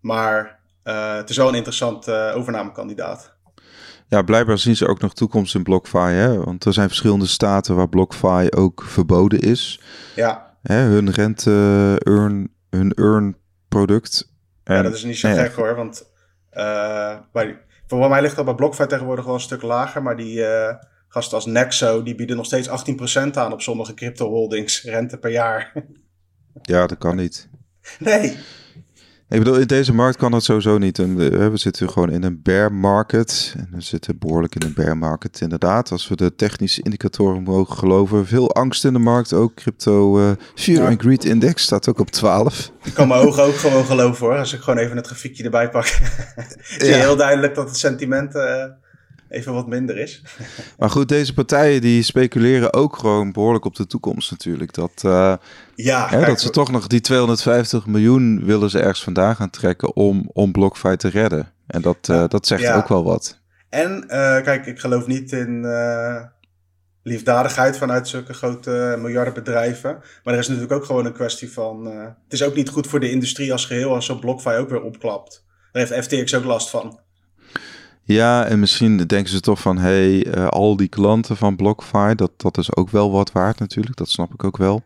[0.00, 3.36] Maar eh, het is wel een interessant eh, overnamekandidaat.
[4.08, 5.98] ja, blijkbaar zien ze ook nog toekomst in BlockFi.
[5.98, 6.44] Hè?
[6.44, 9.80] Want er zijn verschillende staten waar BlockFi ook verboden is.
[10.14, 10.76] Ja, Hè?
[10.76, 11.50] Hun rente,
[12.04, 13.36] earn, hun earn
[13.68, 14.32] product.
[14.64, 15.74] En, ja dat is niet zo ja, gek hoor.
[15.74, 16.10] Want
[16.50, 17.60] eh, bij,
[17.98, 20.02] voor mij ligt dat bij BlockFi tegenwoordig wel een stuk lager.
[20.02, 20.74] Maar die eh,
[21.08, 22.72] gasten als Nexo, die bieden nog steeds 18%
[23.32, 24.82] aan op sommige crypto holdings.
[24.82, 25.72] Rente per jaar.
[26.62, 27.48] Ja, dat kan niet.
[27.98, 28.38] nee.
[29.32, 30.96] Ik bedoel, in deze markt kan dat sowieso niet.
[30.96, 33.54] We, zitten gewoon in een bear market.
[33.56, 35.90] En we zitten behoorlijk in een bear market, inderdaad.
[35.90, 38.26] Als we de technische indicatoren mogen geloven.
[38.26, 39.32] Veel angst in de markt.
[39.32, 40.88] Ook crypto eh Fear Ja.
[40.88, 42.72] and Greed Index staat ook op 12.
[42.84, 44.36] Ik kan mijn ogen ook gewoon geloven hoor.
[44.38, 45.86] Als ik gewoon even het grafiekje erbij pak.
[45.86, 46.00] zie
[46.78, 46.96] je Ja.
[46.96, 48.64] heel duidelijk dat het sentiment eh,
[49.32, 50.22] even wat minder is.
[50.78, 54.74] Maar goed, deze partijen die speculeren ook gewoon behoorlijk op de toekomst natuurlijk.
[54.74, 55.34] Dat, eh,
[55.74, 59.96] Ja, hè, dat ze toch nog die 250 miljoen willen ze ergens vandaan gaan trekken
[59.96, 61.52] om, om BlockFi te redden.
[61.66, 62.76] En dat, eh, dat zegt Ja.
[62.76, 63.40] ook wel wat.
[63.68, 65.66] En eh, kijk, ik geloof niet in
[67.02, 69.98] liefdadigheid vanuit zulke grote miljardenbedrijven.
[70.24, 71.86] Maar er is natuurlijk ook gewoon een kwestie van.
[71.86, 74.82] het is ook niet goed voor de industrie als geheel als zo'n BlockFi ook weer
[74.82, 75.44] opklapt.
[75.72, 77.00] Daar heeft FTX ook last van.
[78.12, 82.14] Ja, en misschien denken ze toch van, hé, hey, eh, al die klanten van BlockFi,
[82.14, 83.96] dat, dat is ook wel wat waard natuurlijk.
[83.96, 84.82] Dat snap ik ook wel.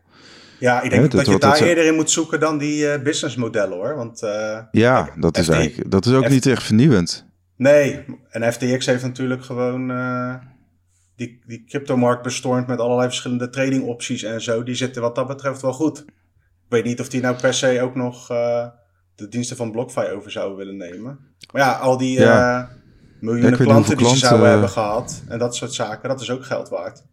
[0.59, 3.01] Ja, ik denk dat, dat je daar dat eerder in moet zoeken dan die eh,
[3.03, 3.95] businessmodellen hoor.
[3.95, 7.25] Want eh, Ja, Kijk, dat is eigenlijk, dat is ook F- niet echt vernieuwend.
[7.55, 10.35] nee, en FTX heeft natuurlijk gewoon eh,
[11.15, 14.63] die, die cryptomarkt bestormd met allerlei verschillende trading opties en zo.
[14.63, 15.99] Die zitten wat dat betreft wel goed.
[15.99, 18.27] Ik weet niet of die nou per se ook nog
[19.15, 21.19] de diensten van BlockFi over zouden willen nemen.
[21.53, 22.69] Maar ja, al die Ja.
[23.17, 26.21] Eh, miljoenen Ja, klanten die ze zouden klanten- hebben gehad en dat soort zaken, dat
[26.21, 27.03] is ook geld waard.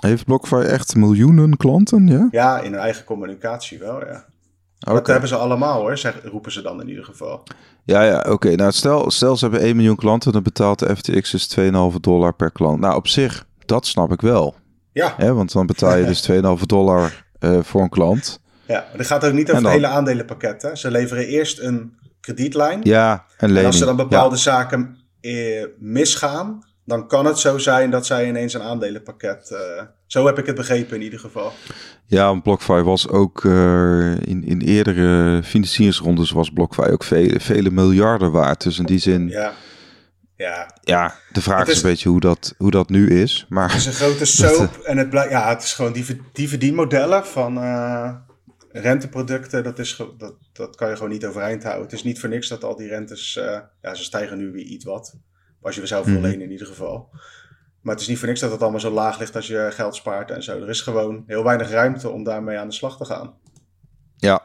[0.00, 2.28] Heeft BlockFi echt miljoenen klanten, ja?
[2.30, 4.24] Ja, in hun eigen communicatie wel, ja.
[4.78, 7.42] Dat hebben ze allemaal hoor, zeg, roepen ze dan in ieder geval.
[7.84, 8.54] Ja, ja, oké.
[8.54, 12.34] Nou, stel, stel ze hebben 1 miljoen klanten, dan betaalt de FTX dus 2,5 dollar
[12.34, 12.80] per klant.
[12.80, 14.54] Nou, op zich, dat snap ik wel.
[14.92, 15.34] Ja, Hè?
[15.34, 18.40] Want dan betaal je dus 2,5 dollar eh, voor een klant.
[18.66, 18.74] ja.
[18.88, 20.62] maar dit gaat ook niet over En het hele aandelenpakket.
[20.62, 20.76] Hè.
[20.76, 22.80] Ze leveren eerst een kredietlijn.
[22.82, 23.66] Ja, en en lening.
[23.66, 24.02] als er dan Ja.
[24.02, 29.50] bepaalde zaken eh, misgaan, dan kan het zo zijn dat zij ineens een aandelenpakket...
[29.50, 31.52] eh, zo heb ik het begrepen in ieder geval.
[32.06, 37.70] Ja, want BlockFi was ook eh, in, in eerdere financieringsrondes was BlockFi ook vele, vele
[37.70, 38.62] miljarden waard.
[38.62, 39.52] Dus in die zin, ja,
[40.36, 41.14] Ja, ja.
[41.32, 43.46] de vraag is, is- een beetje hoe dat, hoe dat nu is.
[43.48, 46.48] Maar Het is een grote soap en het, blijkt, ja, het is gewoon die, die
[46.48, 47.56] verdienmodellen van
[48.80, 51.82] renteproducten, dat, is, dat, dat kan je gewoon niet overeind houden.
[51.84, 54.64] Het is niet voor niks dat al die rentes, eh, ja, ze stijgen nu weer
[54.64, 55.16] iets wat.
[55.60, 56.22] Als je er zelf wil Mhm.
[56.22, 57.08] lenen in ieder geval.
[57.80, 59.94] Maar het is niet voor niks dat het allemaal zo laag ligt als je geld
[59.94, 60.60] spaart en zo.
[60.60, 63.34] Er is gewoon heel weinig ruimte om daarmee aan de slag te gaan.
[64.16, 64.42] ja,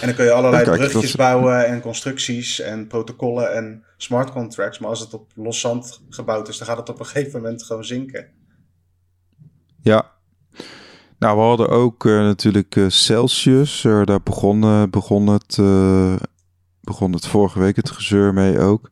[0.00, 4.78] En dan kun je allerlei kijk, bruggetjes bouwen en constructies en protocollen en smart contracts.
[4.78, 7.62] Maar als het op los zand gebouwd is, dan gaat het op een gegeven moment
[7.62, 8.30] gewoon zinken.
[9.82, 10.16] ja.
[11.18, 13.84] Nou, we hadden ook eh, natuurlijk eh, Celsius.
[13.84, 15.56] Eh, daar begon, begon, het,
[16.80, 18.90] begon het vorige week het gezeur mee ook.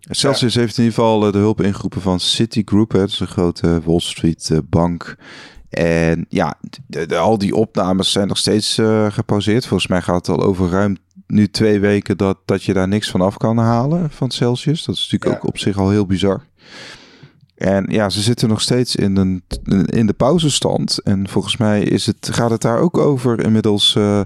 [0.00, 2.92] Celsius heeft in ieder geval de hulp ingeroepen van Citigroup.
[2.92, 5.16] Hè, dat is een grote Wall Street bank.
[5.68, 6.54] En ja,
[6.86, 9.66] de- de- al die opnames zijn nog steeds gepauzeerd.
[9.66, 13.10] Volgens mij gaat het al over ruim nu twee weken dat, dat je daar niks
[13.10, 14.84] van af kan halen van Celsius.
[14.84, 15.36] Dat is natuurlijk Ja.
[15.36, 16.42] ook op zich al heel bizar.
[17.56, 19.42] En ja, ze zitten nog steeds in, een,
[19.86, 20.98] in de pauzestand.
[21.02, 24.20] En volgens mij is het, gaat het daar ook over inmiddels eh,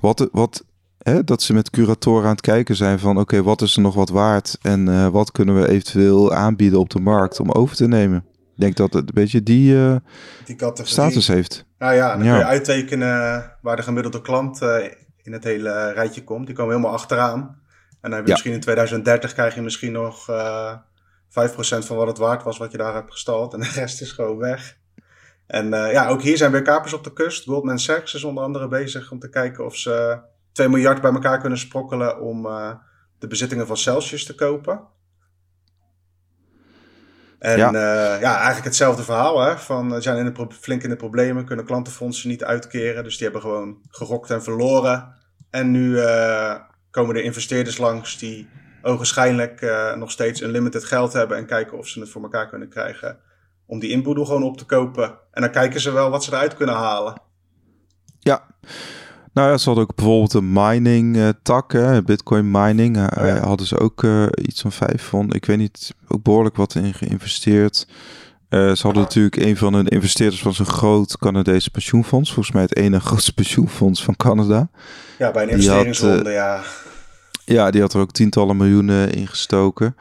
[0.00, 0.64] wat, wat,
[0.98, 3.94] hè, dat ze met curatoren aan het kijken zijn van oké, wat is er nog
[3.94, 7.86] wat waard en eh, wat kunnen we eventueel aanbieden op de markt om over te
[7.88, 8.24] nemen.
[8.54, 9.96] Ik denk dat het een beetje die eh,
[10.44, 11.64] Die status heeft.
[11.78, 12.30] Nou ja, dan Ja.
[12.30, 14.60] kun je uittekenen waar de gemiddelde klant
[15.22, 16.46] in het hele rijtje komt.
[16.46, 17.40] Die komen helemaal achteraan.
[18.00, 18.32] En dan heb je Ja.
[18.32, 20.26] misschien in 2030 krijg je misschien nog
[21.28, 21.32] 5%
[21.86, 23.54] van wat het waard was wat je daar hebt gestald.
[23.54, 24.76] En de rest is gewoon weg.
[25.46, 27.44] En eh, ja, ook hier zijn weer kapers op de kust.
[27.44, 30.18] Goldman Sachs is onder andere bezig om te kijken of ze
[30.52, 32.74] 2 miljard bij elkaar kunnen sprokkelen om eh,
[33.18, 34.80] de bezittingen van Celsius te kopen.
[37.38, 37.72] En Ja.
[37.72, 39.40] ja, ja eigenlijk hetzelfde verhaal.
[39.40, 39.58] Hè?
[39.58, 43.04] Van, ze zijn in de flink in de problemen, kunnen klantenfondsen niet uitkeren.
[43.04, 45.14] Dus die hebben gewoon gerokt en verloren.
[45.50, 46.54] En nu eh,
[46.90, 48.48] komen er investeerders langs die
[48.86, 51.36] ogenschijnlijk eh, nog steeds een limited geld hebben.
[51.36, 53.18] En kijken of ze het voor elkaar kunnen krijgen
[53.66, 55.18] om die inboedel gewoon op te kopen.
[55.32, 57.20] En dan kijken ze wel wat ze eruit kunnen halen.
[58.18, 58.46] Ja.
[59.32, 62.96] Nou ja, ze hadden ook bijvoorbeeld een mining eh, tak, hè, bitcoin mining.
[62.96, 63.38] Oh ja.
[63.38, 67.86] Hadden ze ook iets van vijf van, ik weet niet, ook behoorlijk wat in geïnvesteerd.
[68.50, 72.32] Ze hadden natuurlijk een van hun investeerders van zo'n groot Canadese pensioenfonds.
[72.32, 74.68] Volgens mij het ene grootste pensioenfonds van Canada.
[75.18, 76.62] Ja, bij een Die had, investeringsronde, ja.
[77.48, 79.96] Ja, die had er ook tientallen miljoenen in gestoken.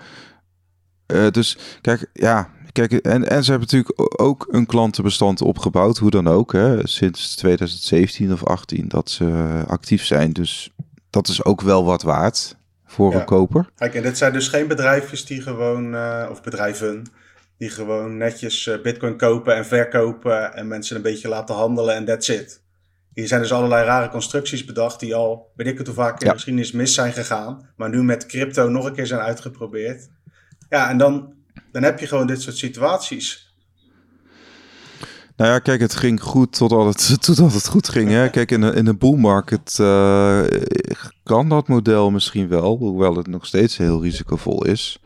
[1.06, 6.10] Eh, dus kijk, ja, kijk, en, en ze hebben natuurlijk ook een klantenbestand opgebouwd, hoe
[6.10, 10.32] dan ook, hè, sinds 2017 of 18 dat ze actief zijn.
[10.34, 10.74] Dus
[11.10, 12.56] dat is ook wel wat waard
[12.86, 13.20] voor Ja.
[13.20, 13.70] een koper.
[13.76, 17.04] Kijk, en dit zijn dus geen bedrijfjes die gewoon, eh, of bedrijven,
[17.58, 22.06] die gewoon netjes eh, bitcoin kopen en verkopen en mensen een beetje laten handelen en
[22.06, 22.64] that's it.
[23.16, 26.26] Hier zijn dus allerlei rare constructies bedacht die al, weet ik het hoe vaak in
[26.26, 26.32] Ja.
[26.32, 30.10] de geschiedenis mis zijn gegaan, maar nu met crypto nog een keer zijn uitgeprobeerd.
[30.70, 31.34] Ja, en dan,
[31.72, 33.54] dan heb je gewoon dit soort situaties.
[35.36, 38.10] Nou ja, kijk, het ging goed totdat het, totdat het goed ging.
[38.10, 38.30] Hè?
[38.30, 40.42] Kijk, in een, in bull market eh,
[41.24, 45.00] kan dat model misschien wel, hoewel het nog steeds heel risicovol is.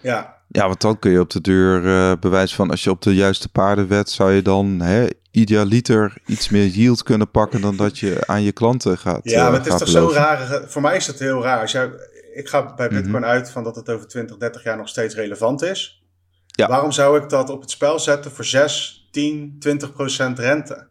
[0.00, 3.02] Ja, Ja, want dan kun je op de deur eh, bewijs van als je op
[3.02, 7.76] de juiste paarden wet, zou je dan hè, idealiter iets meer yield kunnen pakken dan
[7.76, 9.20] dat je aan je klanten gaat.
[9.30, 10.20] ja eh, maar het is toch zo'n beloven.
[10.22, 11.60] rare, voor mij is het heel raar.
[11.60, 11.90] Als jij,
[12.34, 13.24] ik ga bij bitcoin Mhm.
[13.24, 16.02] uit van dat het over 20, 30 jaar nog steeds relevant is.
[16.46, 16.68] Ja.
[16.68, 20.88] Waarom zou ik dat op het spel zetten voor 6, 10, 20 procent rente?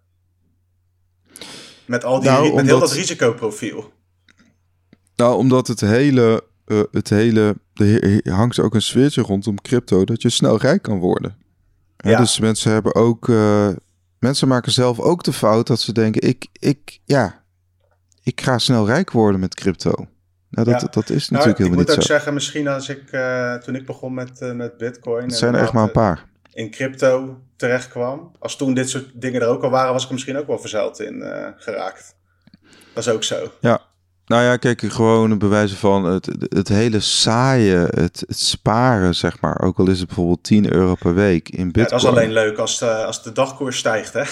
[1.85, 3.91] Met, al die, Nou, met heel dat risicoprofiel.
[5.15, 7.55] Nou, omdat het hele, eh, het hele,
[8.23, 11.35] er hangt ook een sfeertje rondom crypto dat je snel rijk kan worden.
[11.97, 12.17] Ja.
[12.17, 13.69] Dus mensen hebben ook, eh,
[14.19, 17.43] mensen maken zelf ook de fout dat ze denken, ik, ik, ja,
[18.23, 19.93] ik ga snel rijk worden met crypto.
[20.49, 20.87] Nou, dat, Ja.
[20.91, 22.13] dat is Nou, natuurlijk ik helemaal moet niet ook zo.
[22.13, 25.23] zeggen, misschien als ik, eh, toen ik begon met, eh, met bitcoin...
[25.23, 26.25] Het zijn er echt maar een paar.
[26.53, 28.31] In crypto terecht kwam.
[28.39, 30.59] Als toen dit soort dingen er ook al waren, was ik er misschien ook wel
[30.59, 31.23] verzeild in
[31.57, 32.15] geraakt.
[32.93, 33.51] Dat is ook zo.
[33.61, 33.81] Ja,
[34.31, 39.41] Nou ja, kijk, gewoon een bewijzen van het, het hele saaie, het, het sparen, zeg
[39.41, 39.61] maar.
[39.61, 41.85] Ook al is het bijvoorbeeld 10 euro per week in bitcoin.
[41.85, 44.23] Ja, dat is alleen leuk als de, als de dagkoers stijgt, hè?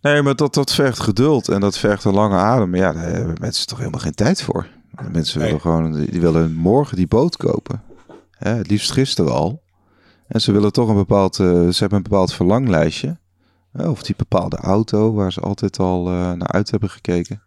[0.00, 2.74] Nee, maar dat, dat vergt geduld en dat vergt een lange adem.
[2.74, 4.66] Ja, daar hebben mensen toch helemaal geen tijd voor.
[5.12, 7.82] Mensen willen gewoon, die willen morgen die boot kopen.
[8.30, 9.62] Hè, het liefst gisteren al.
[10.26, 13.18] En ze willen toch een bepaald, uh, ze hebben een bepaald verlanglijstje.
[13.72, 17.42] of die bepaalde auto waar ze altijd al uh, naar uit hebben gekeken.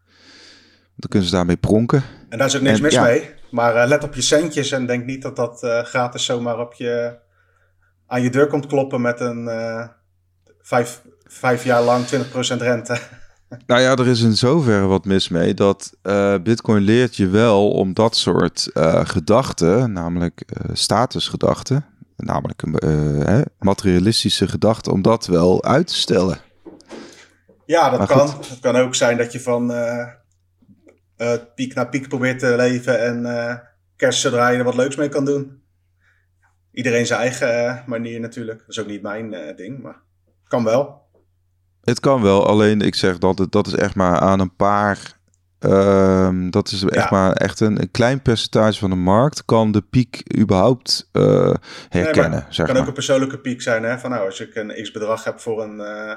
[0.95, 2.03] Dan kunnen ze daarmee pronken.
[2.29, 3.29] En daar is ook niks mis mee.
[3.51, 7.15] Maar uh, let op je centjes en denk niet dat dat gratis zomaar op je,
[8.07, 9.49] aan je deur komt kloppen met een
[10.61, 12.07] vijf, vijf jaar lang 20%
[12.57, 12.97] rente.
[13.65, 15.93] Nou ja, er is in zoverre wat mis mee dat
[16.43, 18.69] Bitcoin leert je wel om dat soort
[19.03, 21.85] gedachten, namelijk statusgedachten,
[22.17, 22.63] namelijk
[23.25, 26.37] hè, materialistische gedachten, om dat wel uit te stellen.
[27.65, 28.27] Ja, dat kan.
[28.27, 29.71] Het kan ook zijn dat je van
[31.55, 33.61] piek naar piek probeert te leven en
[33.95, 35.61] kerst zodra je er wat leuks mee kan doen.
[36.71, 38.59] Iedereen zijn eigen manier natuurlijk.
[38.59, 40.01] Dat is ook niet mijn ding, maar
[40.47, 41.01] kan wel.
[41.83, 45.21] Het kan wel, alleen ik zeg dat het, dat is echt maar aan een paar.
[45.59, 49.81] Uh, dat is echt maar echt een, een, klein percentage van de markt kan de
[49.81, 51.53] piek überhaupt uh,
[51.89, 52.31] herkennen.
[52.31, 53.83] Nee, het kan ook een persoonlijke piek zijn.
[53.83, 53.99] Hè?
[53.99, 56.15] Van nou, als ik een x bedrag heb voor een, uh,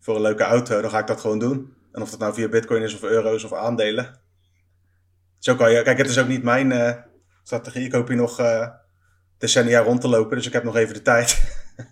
[0.00, 1.72] voor een leuke auto, dan ga ik dat gewoon doen.
[1.92, 4.20] En of dat nou via bitcoin is of euro's of aandelen.
[5.38, 5.82] Zo kan je.
[5.82, 6.92] Kijk, het is ook niet mijn uh,
[7.42, 7.84] strategie.
[7.84, 8.40] Ik hoop hier nog
[9.38, 11.42] decennia rond te lopen, dus ik heb nog even de tijd.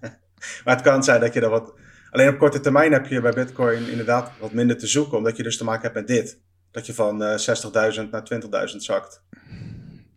[0.64, 1.74] maar het kan zijn dat je er wat
[2.10, 5.42] Alleen op korte termijn heb je bij Bitcoin inderdaad wat minder te zoeken, omdat je
[5.42, 6.38] dus te maken hebt met dit.
[6.70, 9.22] Dat je van uh, eh, 60.000 naar 20.000 zakt.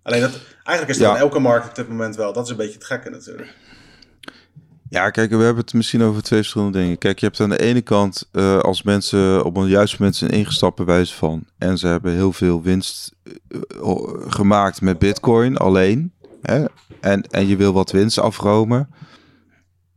[0.04, 1.14] Alleen dat, eigenlijk is dat ja.
[1.14, 2.34] in elke markt op dit moment wel.
[2.34, 3.56] Dat is een beetje het gekke natuurlijk.
[4.94, 6.98] Ja, kijk, we hebben het misschien over twee verschillende dingen.
[6.98, 10.32] Kijk, je hebt aan de ene kant, uh, als mensen op een juiste moment zijn
[10.32, 11.46] ingestapt bij wijze van...
[11.58, 13.16] en ze hebben heel veel winst
[13.50, 13.92] uh,
[14.28, 16.14] gemaakt met bitcoin alleen...
[16.42, 16.66] Hè,
[17.02, 18.90] en, en je wil wat winst afromen...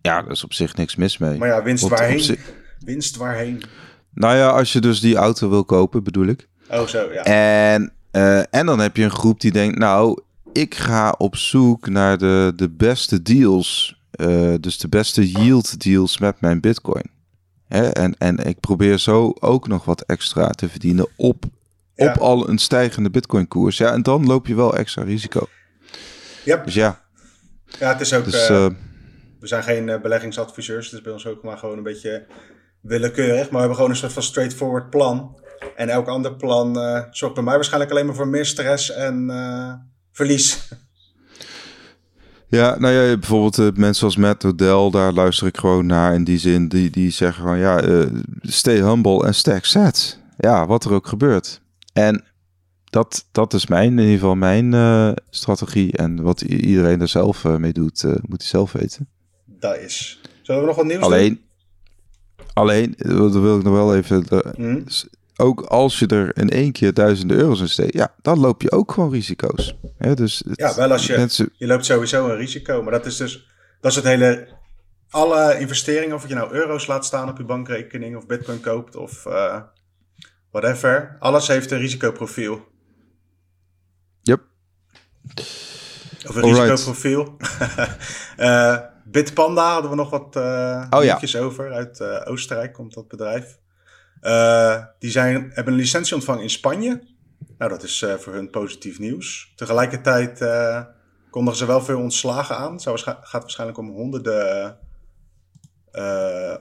[0.00, 1.38] Ja, daar is op zich niks mis mee.
[1.38, 2.38] Maar ja, winst waarheen?
[2.78, 3.62] Winst waarheen?
[4.14, 6.48] Nou ja, als je dus die auto wil kopen, bedoel ik.
[6.70, 7.22] Oh, zo, ja.
[7.22, 10.20] En, uh, en dan heb je een groep die denkt, nou,
[10.52, 13.95] ik ga op zoek naar de, de beste deals.
[14.16, 17.11] Uh, dus de beste yield deals met mijn bitcoin.
[17.68, 17.88] Hè?
[17.88, 21.44] En, en ik probeer zo ook nog wat extra te verdienen op,
[21.94, 22.11] ja.
[22.11, 23.76] op al een stijgende bitcoin koers.
[23.76, 25.48] Ja, en dan loop je wel extra risico.
[26.44, 26.64] Yep.
[26.64, 27.00] Dus ja.
[27.79, 28.24] Ja, het is ook...
[28.24, 28.66] Dus, uh,
[29.40, 30.85] we zijn geen beleggingsadviseurs.
[30.85, 32.26] Het is bij ons ook maar gewoon een beetje
[32.81, 33.42] willekeurig.
[33.42, 35.40] Maar we hebben gewoon een soort van straightforward plan.
[35.76, 39.29] En elk ander plan uh, zorgt bij mij waarschijnlijk alleen maar voor meer stress en
[39.31, 39.72] uh,
[40.12, 40.68] verlies.
[42.48, 46.38] Ja, nou ja, bijvoorbeeld mensen als Matt Odell, daar luister ik gewoon naar in die
[46.38, 46.68] zin.
[46.68, 48.06] Die, die zeggen gewoon, ja,
[48.42, 50.18] stay humble en stack sets.
[50.37, 51.61] Ja, wat er ook gebeurt.
[51.92, 52.24] En
[52.85, 55.92] dat, dat is mijn, in ieder geval mijn strategie.
[55.96, 59.09] En wat iedereen er zelf mee doet, moet hij zelf weten
[59.59, 60.20] dat is.
[60.42, 62.44] Zullen we nog wat nieuws alleen, doen?
[62.52, 64.24] Alleen, dat wil ik nog wel even...
[64.56, 64.85] Hmm?
[65.37, 68.72] Ook als je er in één keer duizenden euro's in steekt, ja, dan loop je
[68.72, 69.77] ook gewoon risico's.
[69.99, 71.16] Ja, dus ja wel als je...
[71.16, 71.53] Mensen...
[71.57, 73.49] Je loopt sowieso een risico, maar dat is dus...
[73.81, 74.49] Dat is het hele...
[75.11, 79.27] Alle investeringen, of je nou euro's laat staan op je bankrekening of bitcoin koopt of
[79.27, 79.61] uh,
[80.51, 81.16] whatever.
[81.18, 82.68] Alles heeft een risicoprofiel.
[84.22, 84.40] Yep.
[86.29, 87.37] Of een risicoprofiel.
[88.38, 91.20] uh, Bitpanda hadden we nog wat uh, oh, ja.
[91.38, 91.72] over.
[91.72, 93.59] Uit uh, Oostenrijk komt dat bedrijf.
[94.22, 97.02] Uh, die zijn, hebben een licentie ontvangen in Spanje.
[97.59, 99.52] Nou, dat is voor hun positief nieuws.
[99.57, 100.44] Tegelijkertijd
[101.31, 102.72] kondigen ze wel veel ontslagen aan.
[102.72, 104.79] Het gaat waarschijnlijk om honderden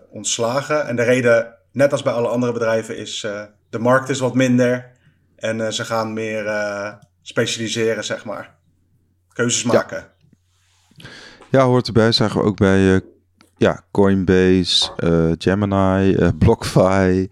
[0.09, 0.87] ontslagen.
[0.87, 3.27] En de reden, net als bij alle andere bedrijven, is
[3.69, 4.91] de markt is wat minder.
[5.35, 6.45] En ze gaan meer
[7.21, 8.55] specialiseren, zeg maar.
[9.33, 9.97] Keuzes maken.
[10.95, 11.05] Ja.
[11.49, 12.11] Ja, hoort erbij.
[12.11, 13.01] Zagen we ook bij
[13.57, 17.27] ja, Coinbase, uh, Gemini, uh, BlockFi.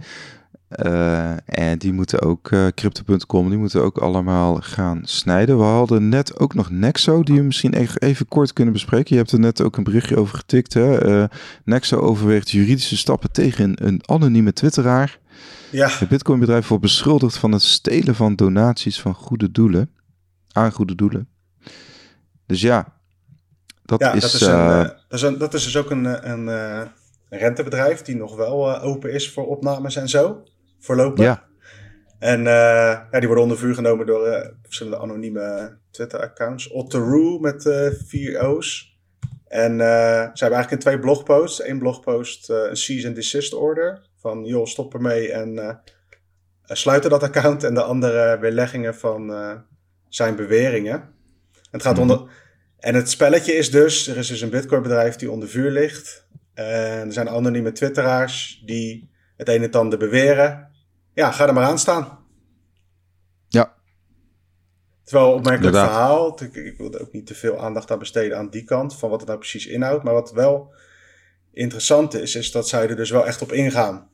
[1.46, 5.58] en die moeten ook, Crypto.com, die moeten ook allemaal gaan snijden.
[5.58, 9.16] We hadden net ook nog Nexo, die we misschien even, even kort kunnen bespreken.
[9.16, 10.74] Je hebt er net ook een berichtje over getikt.
[10.74, 11.26] Hè?
[11.64, 15.20] Nexo overweegt juridische stappen tegen een anonieme twitteraar.
[15.74, 15.90] Ja.
[15.90, 19.90] Het Bitcoin-bedrijf wordt beschuldigd van het stelen van donaties van goede doelen.
[20.52, 21.28] Aan goede doelen.
[22.46, 22.93] Dus ja,
[23.86, 26.30] dat, ja, is, dat, is een, uh, dat, is een, dat is dus ook een,
[26.30, 26.90] een, een
[27.30, 30.44] rentebedrijf die nog wel open is voor opnames en zo.
[30.80, 31.26] Voorlopig.
[31.26, 31.44] Ja.
[32.20, 32.46] En uh,
[33.12, 36.70] ja, die worden onder vuur genomen door uh, verschillende anonieme Twitter-accounts.
[36.72, 38.98] Otteroo met uh, vier O's.
[39.48, 41.64] En ze hebben eigenlijk in twee blogposts.
[41.64, 44.02] Eén blogpost een cease and desist order.
[44.20, 45.82] Van joh, stop ermee en
[46.66, 49.34] sluiten dat account en de andere weerleggingen van
[50.10, 51.04] zijn beweringen.
[51.72, 52.22] het gaat onder.
[52.84, 56.28] En het spelletje is dus: er is dus een Bitcoin-bedrijf die onder vuur ligt.
[56.54, 60.72] En er zijn anonieme Twitteraars die het een en het ander beweren.
[61.14, 62.20] Ja, ga er maar aan staan.
[63.48, 63.74] Ja.
[65.04, 66.44] Terwijl opmerkelijk verhaal.
[66.44, 68.96] Ik, ik wilde ook niet te veel aandacht aan besteden aan die kant.
[68.96, 70.04] Van wat het nou precies inhoudt.
[70.04, 70.74] Maar wat wel
[71.52, 74.10] interessant is, is dat zij er dus wel echt op ingaan.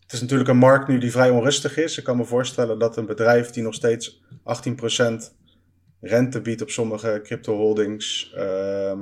[0.00, 1.98] Het is natuurlijk een markt nu die vrij onrustig is.
[1.98, 5.34] Ik kan me voorstellen dat een bedrijf die nog steeds 18%
[6.00, 8.32] rente biedt op sommige crypto holdings.
[8.34, 9.00] Ehm,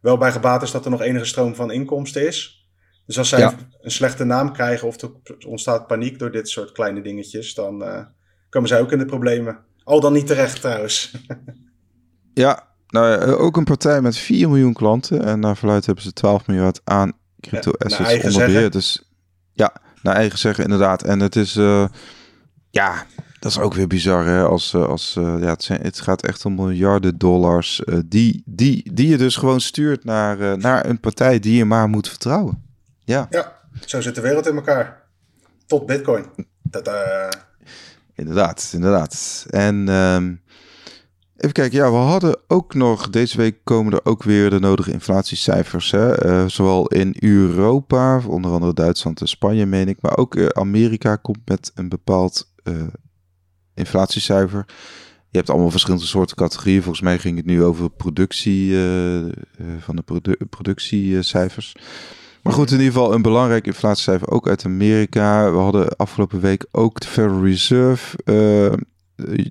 [0.00, 2.68] wel bij gebaat is dat er nog enige stroom van inkomsten is.
[3.06, 5.10] Dus als zij een slechte naam krijgen of er
[5.46, 8.04] ontstaat paniek door dit soort kleine dingetjes, dan uh,
[8.48, 9.58] komen zij ook in de problemen.
[9.84, 11.14] Al dan niet terecht trouwens.
[12.34, 15.24] ja, nou, eh, ook een partij met 4 miljoen klanten.
[15.24, 18.70] En naar verluid hebben ze 12 miljard aan crypto assets onder beheer.
[18.70, 19.10] Dus
[19.52, 19.72] ja,
[20.02, 21.02] naar eigen zeggen inderdaad.
[21.02, 21.86] En het is, uh,
[22.70, 23.06] ja,
[23.44, 24.42] dat is ook weer bizar, hè?
[24.42, 28.42] Als, eh, als, uh, ja, het, zijn, het gaat echt om miljarden dollars uh, die,
[28.46, 32.62] die, die je dus gewoon stuurt naar, naar een partij die je maar moet vertrouwen.
[33.04, 33.26] Ja.
[33.30, 33.52] ja,
[33.86, 35.02] zo zit de wereld in elkaar.
[35.66, 36.24] Tot Bitcoin.
[36.62, 36.90] Dat,
[38.14, 39.46] Inderdaad, inderdaad.
[39.50, 40.40] En um,
[41.36, 44.92] even kijken, ja, we hadden ook nog, deze week komen er ook weer de nodige
[44.92, 45.90] inflatiecijfers.
[45.90, 46.48] Hè?
[46.48, 51.72] zowel in Europa, onder andere Duitsland en Spanje, meen ik, maar ook Amerika komt met
[51.74, 52.52] een bepaald
[53.74, 54.64] inflatiecijfer.
[55.30, 56.82] Je hebt allemaal verschillende soorten categorieën.
[56.82, 59.24] Volgens mij ging het nu over productie uh,
[59.78, 61.74] van de produ productiecijfers.
[62.42, 65.50] Maar goed, in ieder geval een belangrijk inflatiecijfer ook uit Amerika.
[65.50, 68.72] We hadden afgelopen week ook de Federal Reserve, uh,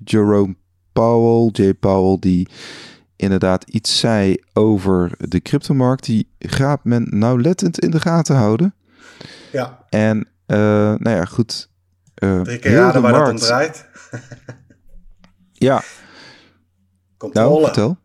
[0.04, 0.54] Jerome
[0.92, 2.48] Powell, Jay Powell, die
[3.16, 6.04] inderdaad iets zei over de cryptomarkt.
[6.04, 8.74] Die gaat men nauwlettend in de gaten houden.
[9.52, 9.84] Ja.
[9.88, 10.56] En uh,
[10.94, 11.70] nou ja, goed.
[12.22, 13.86] Uh, Drie keer raden waar markt, dat om draait.
[15.68, 15.82] ja.
[17.16, 17.48] Controle.
[17.48, 17.96] Nou, vertel.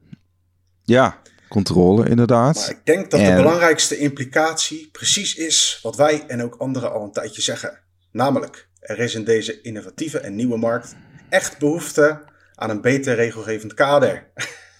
[0.83, 2.55] Ja, controle inderdaad.
[2.55, 7.03] Maar ik denk dat de belangrijkste implicatie precies is wat wij en ook anderen al
[7.03, 7.79] een tijdje zeggen.
[8.11, 10.95] Namelijk, er is in deze innovatieve en nieuwe markt
[11.29, 12.23] echt behoefte
[12.55, 14.27] aan een beter regelgevend kader.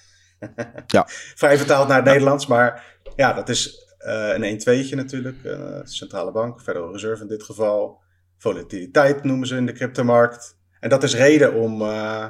[0.88, 1.06] ja.
[1.36, 5.38] Vrij vertaald naar het Nederlands, maar ja, dat is uh, een 1-2'tje natuurlijk.
[5.44, 8.02] Uh, centrale bank, Federal Reserve in dit geval.
[8.38, 10.58] Volatiliteit noemen ze in de cryptomarkt.
[10.80, 12.26] En dat is reden om uh,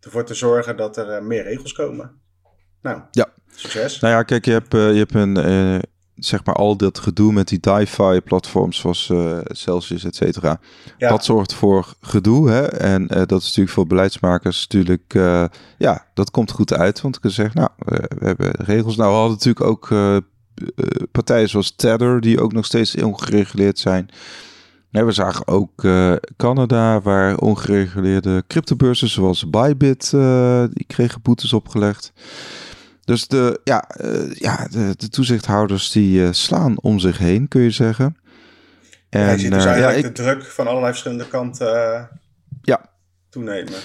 [0.00, 2.10] ervoor te zorgen dat er uh, meer regels komen.
[2.82, 3.26] Nou, ja.
[3.54, 4.00] succes.
[4.00, 5.82] Nou ja, kijk, je hebt, uh, je hebt een,
[6.14, 9.12] zeg maar al dat gedoe met die DeFi platforms zoals
[9.44, 10.60] Celsius, et cetera.
[10.98, 11.08] Ja.
[11.08, 12.66] Dat zorgt voor gedoe, hè.
[12.66, 15.12] En dat is natuurlijk voor beleidsmakers natuurlijk,
[15.78, 17.00] ja, dat komt goed uit.
[17.00, 18.96] Want ik kan zeggen, nou, we hebben regels.
[18.96, 19.88] Nou, we hadden natuurlijk ook
[21.12, 24.08] partijen zoals Tether, die ook nog steeds ongereguleerd zijn.
[24.94, 31.52] Nee, we zagen ook uh, Canada, waar ongereguleerde cryptobeurzen zoals Bybit, uh, die kregen boetes
[31.52, 32.12] opgelegd.
[33.04, 37.70] Dus de, ja, uh, ja, de, de, toezichthouders die slaan om zich heen, kun je
[37.70, 38.16] zeggen.
[39.08, 42.08] En, ja, je ziet dus eigenlijk ja, ik, de druk van allerlei verschillende kanten
[42.62, 42.90] ja.
[43.30, 43.80] toenemen.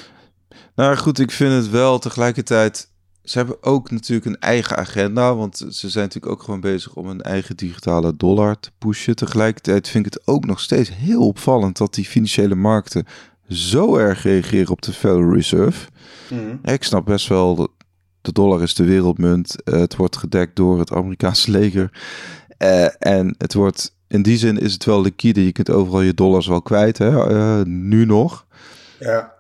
[0.76, 2.89] Nou goed, ik vind het wel tegelijkertijd
[3.30, 7.08] ze hebben ook natuurlijk een eigen agenda, want ze zijn natuurlijk ook gewoon bezig om
[7.08, 9.16] een eigen digitale dollar te pushen.
[9.16, 13.06] Tegelijkertijd vind ik het ook nog steeds heel opvallend dat die financiële markten
[13.48, 15.88] zo erg reageren op de Federal Reserve.
[16.30, 16.60] Mm.
[16.64, 17.72] Ik snap best wel dat
[18.22, 19.56] de dollar is de wereldmunt.
[19.64, 21.92] Uh, het wordt gedekt door het Amerikaanse leger.
[22.58, 25.46] Uh, en het wordt, in die zin is het wel liquide.
[25.46, 27.32] Je kunt overal je dollars wel kwijt, hè?
[27.32, 28.46] Uh, nu nog.
[29.00, 29.34] Ja.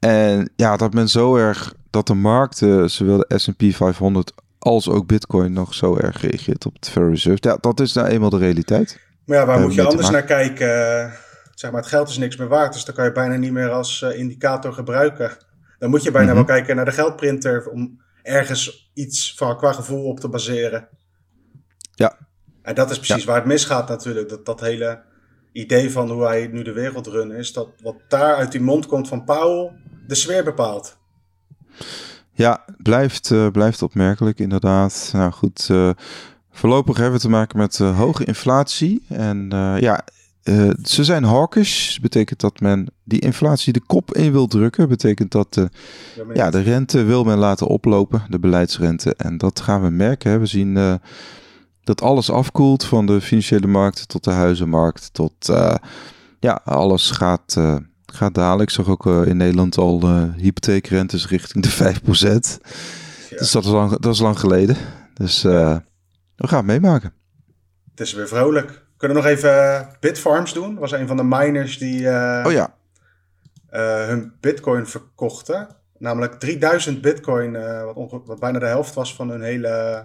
[0.00, 4.88] En ja, dat men zo erg dat de markt, uh, zowel de S&P 500 als
[4.88, 7.48] ook Bitcoin nog zo erg reageert op het Federal Reserve.
[7.48, 9.00] Ja, dat is nou eenmaal de realiteit.
[9.24, 11.12] Maar ja, waar moet je anders naar kijken?
[11.54, 13.70] Zeg maar, het geld is niks meer waard, dus dan kan je bijna niet meer
[13.70, 15.36] als uh, indicator gebruiken.
[15.78, 16.46] Dan moet je bijna mm -hmm.
[16.46, 20.88] wel kijken naar de geldprinter om ergens iets van qua gevoel op te baseren.
[21.94, 22.16] Ja.
[22.62, 23.26] En dat is precies ja.
[23.26, 24.28] waar het misgaat natuurlijk.
[24.28, 25.02] Dat, dat hele
[25.52, 28.86] idee van hoe hij nu de wereld runt is, dat wat daar uit die mond
[28.86, 29.72] komt van Powell
[30.10, 30.96] de sfeer bepaalt.
[32.32, 35.10] Ja, blijft, uh, blijft opmerkelijk inderdaad.
[35.12, 35.90] Nou goed, uh,
[36.50, 39.04] voorlopig hebben we te maken met uh, hoge inflatie.
[39.08, 39.48] En
[39.80, 40.04] ja,
[40.82, 41.98] ze zijn hawkish.
[41.98, 44.88] Betekent dat men die inflatie de kop in wil drukken.
[44.88, 45.68] Betekent dat de,
[46.34, 49.14] ja, de rente wil men laten oplopen, de beleidsrente.
[49.16, 50.30] En dat gaan we merken.
[50.30, 50.38] Hè.
[50.38, 51.00] We zien
[51.84, 55.10] dat alles afkoelt van de financiële markt tot de huizenmarkt.
[55.12, 55.52] Tot
[56.40, 57.56] ja, alles gaat
[58.14, 58.62] gaat dalen.
[58.62, 62.02] Ik zag ook uh, in Nederland al uh, hypotheekrentes richting de 5%.
[63.30, 63.36] Ja.
[63.36, 64.76] Dus dat is, lang, dat is lang geleden.
[65.14, 65.76] Dus uh,
[66.36, 67.12] we gaan het meemaken.
[67.90, 68.84] Het is weer vrolijk.
[68.96, 70.70] kunnen nog even Bitfarms doen.
[70.70, 71.98] Dat was een van de miners die
[72.44, 72.74] oh, ja.
[74.06, 75.68] hun bitcoin verkochten.
[75.98, 77.52] Namelijk 3000 bitcoin,
[77.94, 80.04] wat, wat, bijna de helft was van hun hele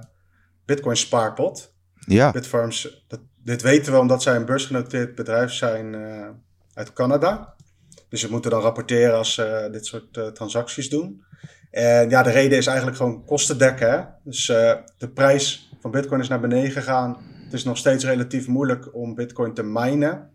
[0.65, 1.73] bitcoin spaarpot.
[1.99, 2.31] Ja.
[2.31, 5.95] Bitfarms, dat, dit weten we omdat zij een beursgenoteerd bedrijf zijn
[6.75, 7.54] uit Canada.
[8.09, 11.23] Dus ze moeten dan rapporteren als ze dit soort transacties doen.
[11.71, 13.91] En ja, de reden is eigenlijk gewoon kosten dekken.
[13.91, 14.01] Hè?
[14.23, 14.45] Dus
[14.97, 19.15] de prijs van bitcoin is naar beneden gegaan het is nog steeds relatief moeilijk om
[19.15, 20.29] Bitcoin te minen.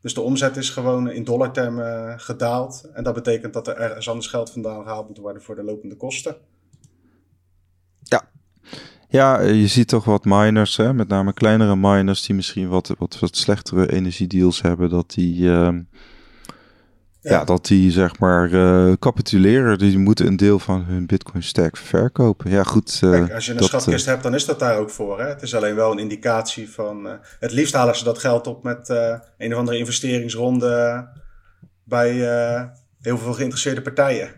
[0.00, 2.90] Dus de omzet is gewoon in dollartermen gedaald.
[2.94, 5.96] En dat betekent dat er ergens anders geld vandaan gehaald moet worden voor de lopende
[5.96, 6.36] kosten.
[8.02, 8.22] Ja,
[9.08, 10.94] ja je ziet toch wat miners, hè?
[10.94, 15.42] met name kleinere miners die misschien wat, wat, wat slechtere energiedeals hebben, dat die.
[15.42, 15.68] Uh
[17.30, 17.44] ja.
[17.44, 19.78] dat die zeg maar uh, capituleren.
[19.78, 22.50] Die moeten een deel van hun Bitcoin stack verkopen.
[22.50, 23.00] Ja, goed.
[23.04, 25.20] Uh, Kijk, als je een dat, schatkist hebt, dan is dat daar ook voor.
[25.20, 25.28] Hè?
[25.28, 27.18] Het is alleen wel een indicatie van.
[27.38, 28.88] het liefst halen ze dat geld op met
[29.38, 31.08] een of andere investeringsronde
[31.84, 32.12] bij
[33.00, 34.30] heel veel geïnteresseerde partijen.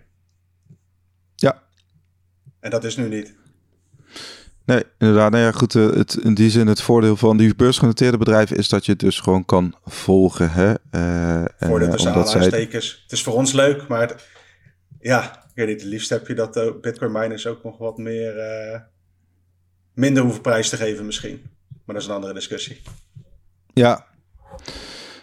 [1.34, 1.62] Ja.
[2.60, 3.34] En dat is nu niet.
[4.64, 5.30] Nee, inderdaad.
[5.30, 5.74] Nou ja, goed.
[5.74, 9.00] Uh, het, in die zin, het voordeel van die beursgenoteerde bedrijven is dat je het
[9.00, 10.50] dus gewoon kan volgen.
[10.50, 10.70] Hè?
[10.90, 12.88] Uh, voordeel tussen aanhalingstekens.
[12.88, 12.98] Zij...
[13.02, 14.28] Het is voor ons leuk, maar het,
[15.00, 15.80] ja, ik weet niet.
[15.80, 18.34] Het liefst heb je dat uh, Bitcoin miners ook nog wat meer,
[19.94, 21.42] minder hoeven prijs te geven misschien.
[21.84, 22.82] Maar dat is een andere discussie.
[23.72, 24.06] Ja.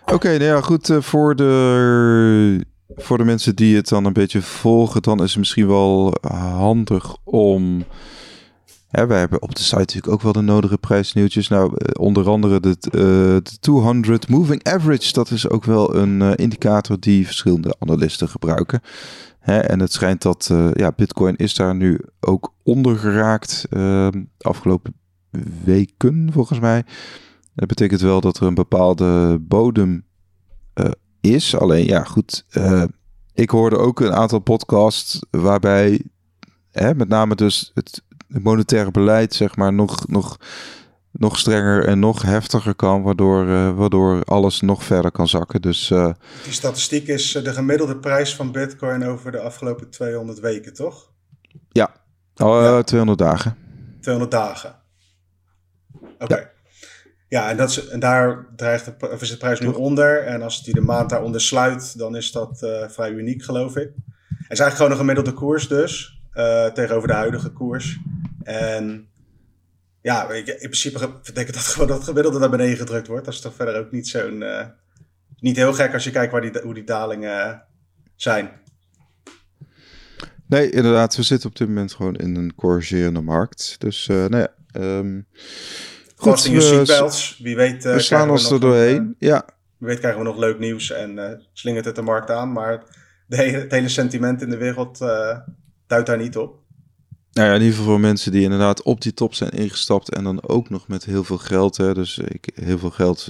[0.02, 0.92] Oké, okay, nou ja, goed.
[1.00, 2.66] voor de
[2.96, 7.16] voor de mensen die het dan een beetje volgen, dan is het misschien wel handig
[7.24, 7.86] om
[8.92, 11.48] ja, we hebben op de site natuurlijk ook wel de nodige prijsnieuwtjes.
[11.48, 12.92] Nou, eh, onder andere de, uh,
[13.44, 15.14] de 200 Moving Average.
[15.14, 18.82] Dat is ook wel een uh, indicator die verschillende analisten gebruiken.
[19.40, 24.94] Hè, en het schijnt dat ja, Bitcoin is daar nu ook onder geraakt ehm, afgelopen
[25.64, 26.84] weken, volgens mij.
[27.56, 30.06] Dat betekent wel dat er een bepaalde bodem
[31.22, 31.56] is.
[31.56, 32.46] Alleen ja, goed.
[33.34, 36.02] ik hoorde ook een aantal podcasts waarbij
[36.72, 40.38] hè, met name dus het het monetaire beleid zeg maar nog, nog,
[41.12, 45.62] nog strenger en nog heftiger kan, waardoor, uh, waardoor alles nog verder kan zakken.
[45.62, 46.14] Dus, uh,
[46.44, 51.12] Die statistiek is eh, de gemiddelde prijs van Bitcoin over de afgelopen 200 weken, toch?
[51.70, 51.94] Ja,
[52.36, 52.84] oh, ja.
[52.84, 53.58] 200 dagen.
[54.02, 54.76] 200 dagen.
[55.94, 56.24] Oké.
[56.24, 56.40] Okay.
[56.40, 56.50] Ja.
[57.28, 57.50] ja.
[57.50, 60.24] en, dat is, en daar dreigt de, of is de prijs nu onder.
[60.24, 63.92] En als die de maand daaronder sluit, dan is dat uh, vrij uniek, geloof ik.
[64.28, 66.21] Het is eigenlijk gewoon een gemiddelde koers dus.
[66.34, 68.00] Uh, tegenover de huidige koers.
[68.44, 69.10] En
[70.02, 71.00] ja, in principe
[71.34, 73.26] denk ik dat gewoon dat gemiddelde naar beneden gedrukt wordt.
[73.26, 74.42] Dat is toch verder ook niet zo'n.
[74.42, 74.66] Uh,
[75.40, 77.64] niet heel gek als je kijkt waar die, hoe die dalingen
[78.16, 78.52] zijn.
[80.48, 81.16] Nee, inderdaad.
[81.16, 83.76] We zitten op dit moment gewoon in een corrigerende markt.
[83.80, 84.52] Dus uh, nou ja.
[84.98, 85.28] Um,
[86.16, 87.40] goed, in je seatbelts.
[87.44, 87.86] Wie weet.
[87.86, 89.16] Uh, we slaan ons er doorheen.
[89.20, 89.46] ja.
[89.78, 92.52] Wie weet krijgen we nog leuk nieuws en slingert het de markt aan.
[92.52, 92.84] Maar
[93.28, 95.00] de hele, het hele sentiment in de wereld
[95.92, 96.60] duidt daar niet op.
[97.32, 100.24] Nou ja, in ieder geval voor mensen die inderdaad op die top zijn ingestapt en
[100.24, 101.78] dan ook nog met heel veel geld.
[101.78, 103.30] Hè, dus ik, heel veel geld,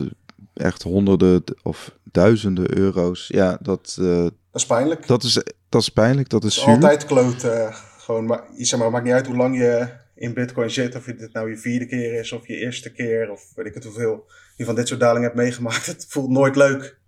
[0.53, 3.27] echt honderden of duizenden euro's.
[3.27, 5.07] Ja, dat, uh, dat is pijnlijk.
[5.07, 5.33] Dat is,
[5.69, 6.73] dat is pijnlijk, dat is zuur.
[6.73, 7.43] Altijd kloot.
[7.43, 10.95] Uh, gewoon, maar, zeg maar, maakt niet uit hoe lang je in bitcoin zit.
[10.95, 13.31] Of dit nou je vierde keer is of je eerste keer.
[13.31, 15.85] Of weet ik het hoeveel je van dit soort dalingen hebt meegemaakt.
[15.95, 16.99] Het voelt nooit leuk.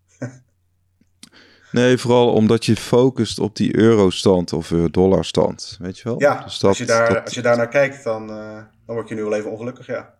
[1.74, 6.22] Nee, vooral omdat je focust op die eurostand of uh, dollarstand, weet je wel?
[6.22, 8.56] Ja, dus dat, als, je daar, als je daar naar kijkt, dan, uh,
[8.86, 10.14] dan word je nu wel even ongelukkig, ja.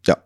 [0.00, 0.22] Ja.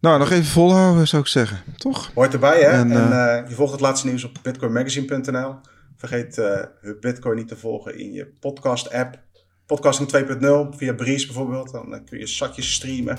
[0.00, 2.10] Nou, nog even volhouden, zou ik zeggen, toch?
[2.14, 2.68] Hoort erbij, hè?
[2.68, 5.54] En, en uh, je volgt het laatste nieuws op bitcoinmagazine.nl.
[5.96, 6.60] Vergeet uh,
[7.00, 9.18] Bitcoin niet te volgen in je podcast-app.
[9.66, 10.08] Podcasting
[10.72, 11.72] 2.0, via Breeze bijvoorbeeld.
[11.72, 13.18] Dan kun je zakjes streamen.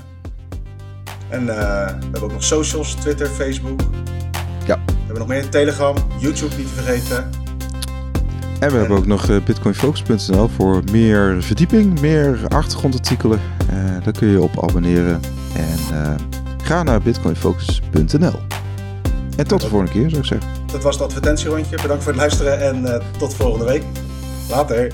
[1.29, 3.81] En we hebben ook nog socials, Twitter, Facebook.
[4.65, 4.79] Ja.
[4.85, 7.29] We hebben nog meer Telegram, YouTube niet te vergeten.
[8.59, 13.39] En we hebben ook nog uh, bitcoinfocus.nl voor meer verdieping, meer achtergrondartikelen.
[13.73, 15.19] Uh, daar kun je op abonneren.
[15.55, 16.13] En uh,
[16.63, 18.39] ga naar bitcoinfocus.nl.
[19.37, 20.49] En tot de volgende keer, zou ik zeggen.
[20.71, 21.75] Dat was het advertentierondje.
[21.81, 23.83] Bedankt voor het luisteren en tot volgende week.
[24.49, 24.91] Later.